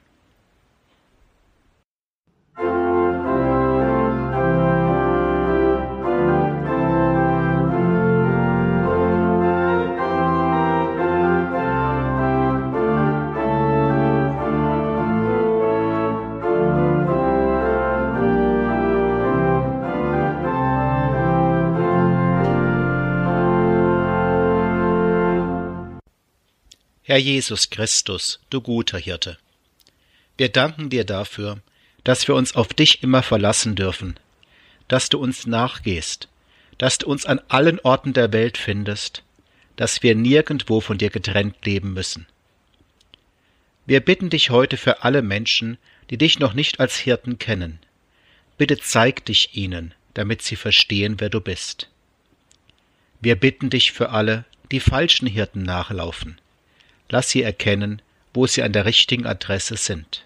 Herr 27.16 27.22
Jesus 27.22 27.70
Christus, 27.70 28.40
du 28.50 28.60
guter 28.60 28.98
Hirte. 28.98 29.38
Wir 30.36 30.50
danken 30.50 30.90
dir 30.90 31.04
dafür, 31.04 31.62
dass 32.04 32.28
wir 32.28 32.34
uns 32.34 32.54
auf 32.54 32.74
dich 32.74 33.02
immer 33.02 33.22
verlassen 33.22 33.74
dürfen, 33.74 34.20
dass 34.88 35.08
du 35.08 35.18
uns 35.18 35.46
nachgehst, 35.46 36.28
dass 36.76 36.98
du 36.98 37.06
uns 37.06 37.24
an 37.24 37.40
allen 37.48 37.80
Orten 37.80 38.12
der 38.12 38.34
Welt 38.34 38.58
findest, 38.58 39.22
dass 39.76 40.02
wir 40.02 40.14
nirgendwo 40.14 40.82
von 40.82 40.98
dir 40.98 41.08
getrennt 41.08 41.64
leben 41.64 41.94
müssen. 41.94 42.26
Wir 43.86 44.00
bitten 44.00 44.28
dich 44.28 44.50
heute 44.50 44.76
für 44.76 45.02
alle 45.02 45.22
Menschen, 45.22 45.78
die 46.10 46.18
dich 46.18 46.38
noch 46.38 46.52
nicht 46.52 46.80
als 46.80 46.98
Hirten 46.98 47.38
kennen. 47.38 47.78
Bitte 48.58 48.76
zeig 48.76 49.24
dich 49.24 49.56
ihnen, 49.56 49.94
damit 50.12 50.42
sie 50.42 50.56
verstehen, 50.56 51.18
wer 51.18 51.30
du 51.30 51.40
bist. 51.40 51.88
Wir 53.22 53.36
bitten 53.36 53.70
dich 53.70 53.92
für 53.92 54.10
alle, 54.10 54.44
die 54.70 54.80
falschen 54.80 55.26
Hirten 55.26 55.62
nachlaufen 55.62 56.38
lass 57.08 57.30
sie 57.30 57.42
erkennen, 57.42 58.02
wo 58.34 58.46
sie 58.46 58.62
an 58.62 58.72
der 58.72 58.84
richtigen 58.84 59.26
Adresse 59.26 59.76
sind. 59.76 60.24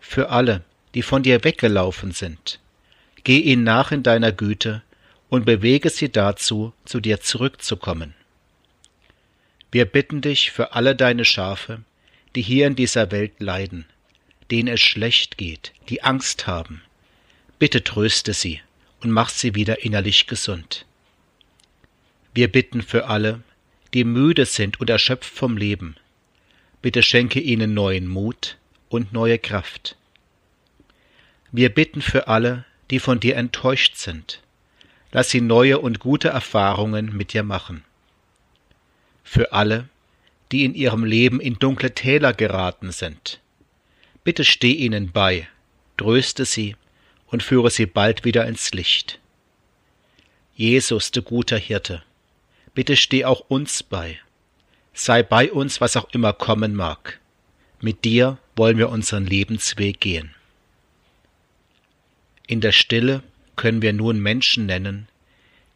Für 0.00 0.30
alle, 0.30 0.62
die 0.94 1.02
von 1.02 1.22
dir 1.22 1.44
weggelaufen 1.44 2.12
sind, 2.12 2.60
geh 3.24 3.38
ihnen 3.38 3.64
nach 3.64 3.92
in 3.92 4.02
deiner 4.02 4.32
Güte 4.32 4.82
und 5.28 5.44
bewege 5.44 5.90
sie 5.90 6.10
dazu, 6.10 6.72
zu 6.84 7.00
dir 7.00 7.20
zurückzukommen. 7.20 8.14
Wir 9.72 9.84
bitten 9.84 10.20
dich 10.20 10.52
für 10.52 10.72
alle 10.72 10.94
deine 10.94 11.24
Schafe, 11.24 11.82
die 12.34 12.42
hier 12.42 12.66
in 12.66 12.76
dieser 12.76 13.10
Welt 13.10 13.40
leiden, 13.40 13.86
denen 14.50 14.68
es 14.68 14.80
schlecht 14.80 15.36
geht, 15.36 15.72
die 15.88 16.02
Angst 16.02 16.46
haben. 16.46 16.82
Bitte 17.58 17.82
tröste 17.82 18.32
sie 18.32 18.60
und 19.00 19.10
mach 19.10 19.28
sie 19.28 19.54
wieder 19.54 19.84
innerlich 19.84 20.26
gesund. 20.26 20.86
Wir 22.32 22.50
bitten 22.50 22.82
für 22.82 23.06
alle, 23.06 23.42
die 23.94 24.04
müde 24.04 24.46
sind 24.46 24.80
und 24.80 24.90
erschöpft 24.90 25.32
vom 25.32 25.56
Leben. 25.56 25.96
Bitte 26.82 27.02
schenke 27.02 27.40
ihnen 27.40 27.74
neuen 27.74 28.06
Mut 28.06 28.58
und 28.88 29.12
neue 29.12 29.38
Kraft. 29.38 29.96
Wir 31.52 31.70
bitten 31.70 32.02
für 32.02 32.28
alle, 32.28 32.64
die 32.90 32.98
von 32.98 33.20
dir 33.20 33.36
enttäuscht 33.36 33.96
sind. 33.96 34.42
Lass 35.12 35.30
sie 35.30 35.40
neue 35.40 35.78
und 35.78 36.00
gute 36.00 36.28
Erfahrungen 36.28 37.16
mit 37.16 37.32
dir 37.32 37.42
machen. 37.42 37.84
Für 39.24 39.52
alle, 39.52 39.88
die 40.52 40.64
in 40.64 40.74
ihrem 40.74 41.04
Leben 41.04 41.40
in 41.40 41.58
dunkle 41.58 41.94
Täler 41.94 42.32
geraten 42.32 42.92
sind. 42.92 43.40
Bitte 44.24 44.44
steh 44.44 44.72
ihnen 44.72 45.12
bei, 45.12 45.48
tröste 45.96 46.44
sie 46.44 46.76
und 47.26 47.42
führe 47.42 47.70
sie 47.70 47.86
bald 47.86 48.24
wieder 48.24 48.46
ins 48.46 48.72
Licht. 48.72 49.18
Jesus, 50.54 51.10
du 51.10 51.22
guter 51.22 51.58
Hirte, 51.58 52.02
bitte 52.76 52.94
steh 52.94 53.24
auch 53.24 53.40
uns 53.48 53.82
bei. 53.82 54.20
Sei 54.92 55.22
bei 55.22 55.50
uns, 55.50 55.80
was 55.80 55.96
auch 55.96 56.10
immer 56.12 56.32
kommen 56.32 56.76
mag. 56.76 57.18
Mit 57.80 58.04
dir 58.04 58.38
wollen 58.54 58.78
wir 58.78 58.90
unseren 58.90 59.26
Lebensweg 59.26 59.98
gehen. 59.98 60.34
In 62.46 62.60
der 62.60 62.72
Stille 62.72 63.22
können 63.56 63.82
wir 63.82 63.92
nun 63.92 64.20
Menschen 64.20 64.66
nennen, 64.66 65.08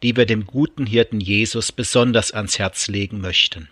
die 0.03 0.15
wir 0.15 0.25
dem 0.25 0.45
guten 0.45 0.85
Hirten 0.85 1.19
Jesus 1.19 1.71
besonders 1.71 2.31
ans 2.31 2.59
Herz 2.59 2.87
legen 2.87 3.19
möchten. 3.19 3.67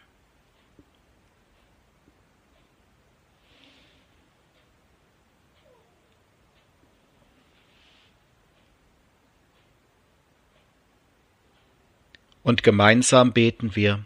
Und 12.49 12.63
gemeinsam 12.63 13.31
beten 13.31 13.75
wir, 13.75 14.03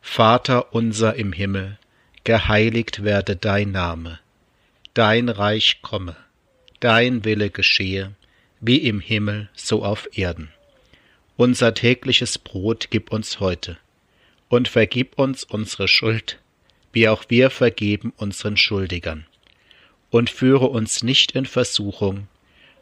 Vater 0.00 0.72
unser 0.72 1.16
im 1.16 1.34
Himmel, 1.34 1.78
geheiligt 2.24 3.04
werde 3.04 3.36
dein 3.36 3.72
Name, 3.72 4.20
dein 4.94 5.28
Reich 5.28 5.82
komme, 5.82 6.16
dein 6.80 7.26
Wille 7.26 7.50
geschehe, 7.50 8.12
wie 8.62 8.78
im 8.78 9.00
Himmel 9.00 9.50
so 9.52 9.84
auf 9.84 10.08
Erden. 10.16 10.48
Unser 11.36 11.74
tägliches 11.74 12.38
Brot 12.38 12.86
gib 12.88 13.12
uns 13.12 13.38
heute, 13.38 13.76
und 14.48 14.66
vergib 14.68 15.18
uns 15.18 15.44
unsere 15.44 15.88
Schuld, 15.88 16.38
wie 16.94 17.06
auch 17.06 17.24
wir 17.28 17.50
vergeben 17.50 18.14
unseren 18.16 18.56
Schuldigern. 18.56 19.26
Und 20.08 20.30
führe 20.30 20.68
uns 20.68 21.02
nicht 21.02 21.32
in 21.32 21.44
Versuchung, 21.44 22.28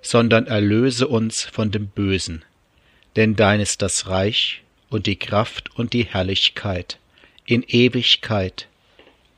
sondern 0.00 0.46
erlöse 0.46 1.08
uns 1.08 1.42
von 1.42 1.72
dem 1.72 1.88
Bösen, 1.88 2.44
denn 3.16 3.34
dein 3.34 3.58
ist 3.58 3.82
das 3.82 4.06
Reich 4.06 4.62
und 4.88 5.06
die 5.06 5.18
Kraft 5.18 5.70
und 5.76 5.92
die 5.92 6.04
Herrlichkeit 6.04 6.98
in 7.44 7.62
Ewigkeit. 7.62 8.68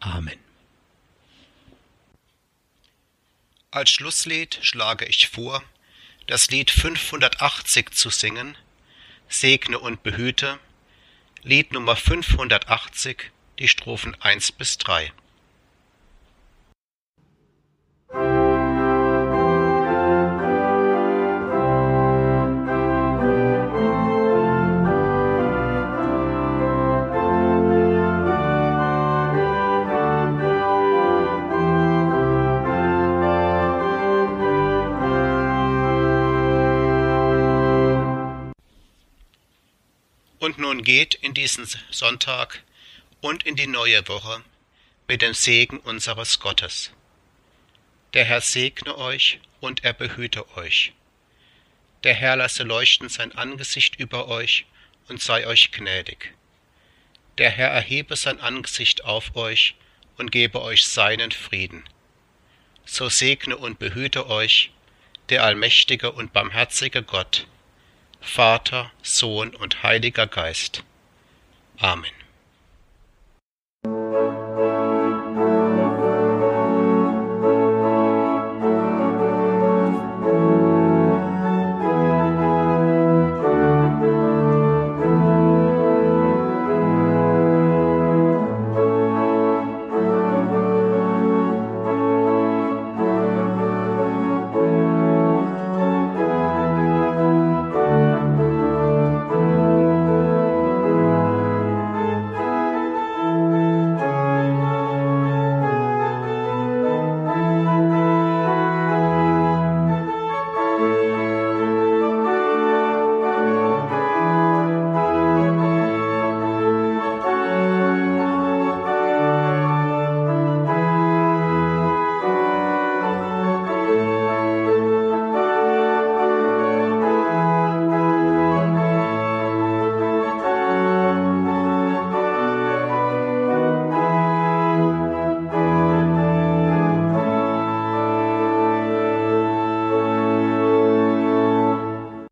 Amen. 0.01 0.39
Als 3.71 3.91
Schlusslied 3.91 4.59
schlage 4.63 5.05
ich 5.05 5.29
vor, 5.29 5.63
das 6.27 6.51
Lied 6.51 6.71
580 6.71 7.91
zu 7.91 8.11
singen, 8.11 8.57
Segne 9.29 9.79
und 9.79 10.03
behüte, 10.03 10.59
Lied 11.43 11.73
Nummer 11.73 11.97
580, 11.97 13.31
die 13.59 13.69
Strophen 13.69 14.15
1 14.21 14.53
bis 14.53 14.79
3. 14.79 15.13
Und 40.49 40.57
nun 40.57 40.83
geht 40.83 41.15
in 41.15 41.35
diesen 41.35 41.69
Sonntag 41.91 42.63
und 43.21 43.43
in 43.43 43.55
die 43.55 43.67
neue 43.67 44.09
Woche 44.09 44.43
mit 45.07 45.21
dem 45.21 45.35
Segen 45.35 45.79
unseres 45.79 46.41
Gottes. 46.41 46.91
Der 48.15 48.25
Herr 48.25 48.41
segne 48.41 48.97
euch 48.97 49.41
und 49.61 49.85
er 49.85 49.93
behüte 49.93 50.57
euch. 50.57 50.95
Der 52.03 52.15
Herr 52.15 52.37
lasse 52.37 52.63
leuchten 52.63 53.11
sein 53.11 53.33
Angesicht 53.33 53.97
über 53.97 54.29
euch 54.29 54.65
und 55.09 55.21
sei 55.21 55.47
euch 55.47 55.71
gnädig. 55.71 56.33
Der 57.37 57.51
Herr 57.51 57.69
erhebe 57.69 58.17
sein 58.17 58.41
Angesicht 58.41 59.05
auf 59.05 59.37
euch 59.37 59.75
und 60.17 60.33
gebe 60.33 60.63
euch 60.63 60.87
seinen 60.87 61.31
Frieden. 61.31 61.85
So 62.87 63.11
segne 63.11 63.59
und 63.59 63.79
behüte 63.79 64.31
euch 64.31 64.73
der 65.29 65.45
allmächtige 65.45 66.11
und 66.11 66.33
barmherzige 66.33 67.03
Gott, 67.03 67.47
Vater, 68.21 68.91
Sohn 69.03 69.55
und 69.55 69.83
Heiliger 69.83 70.27
Geist. 70.27 70.85
Amen. 71.79 72.11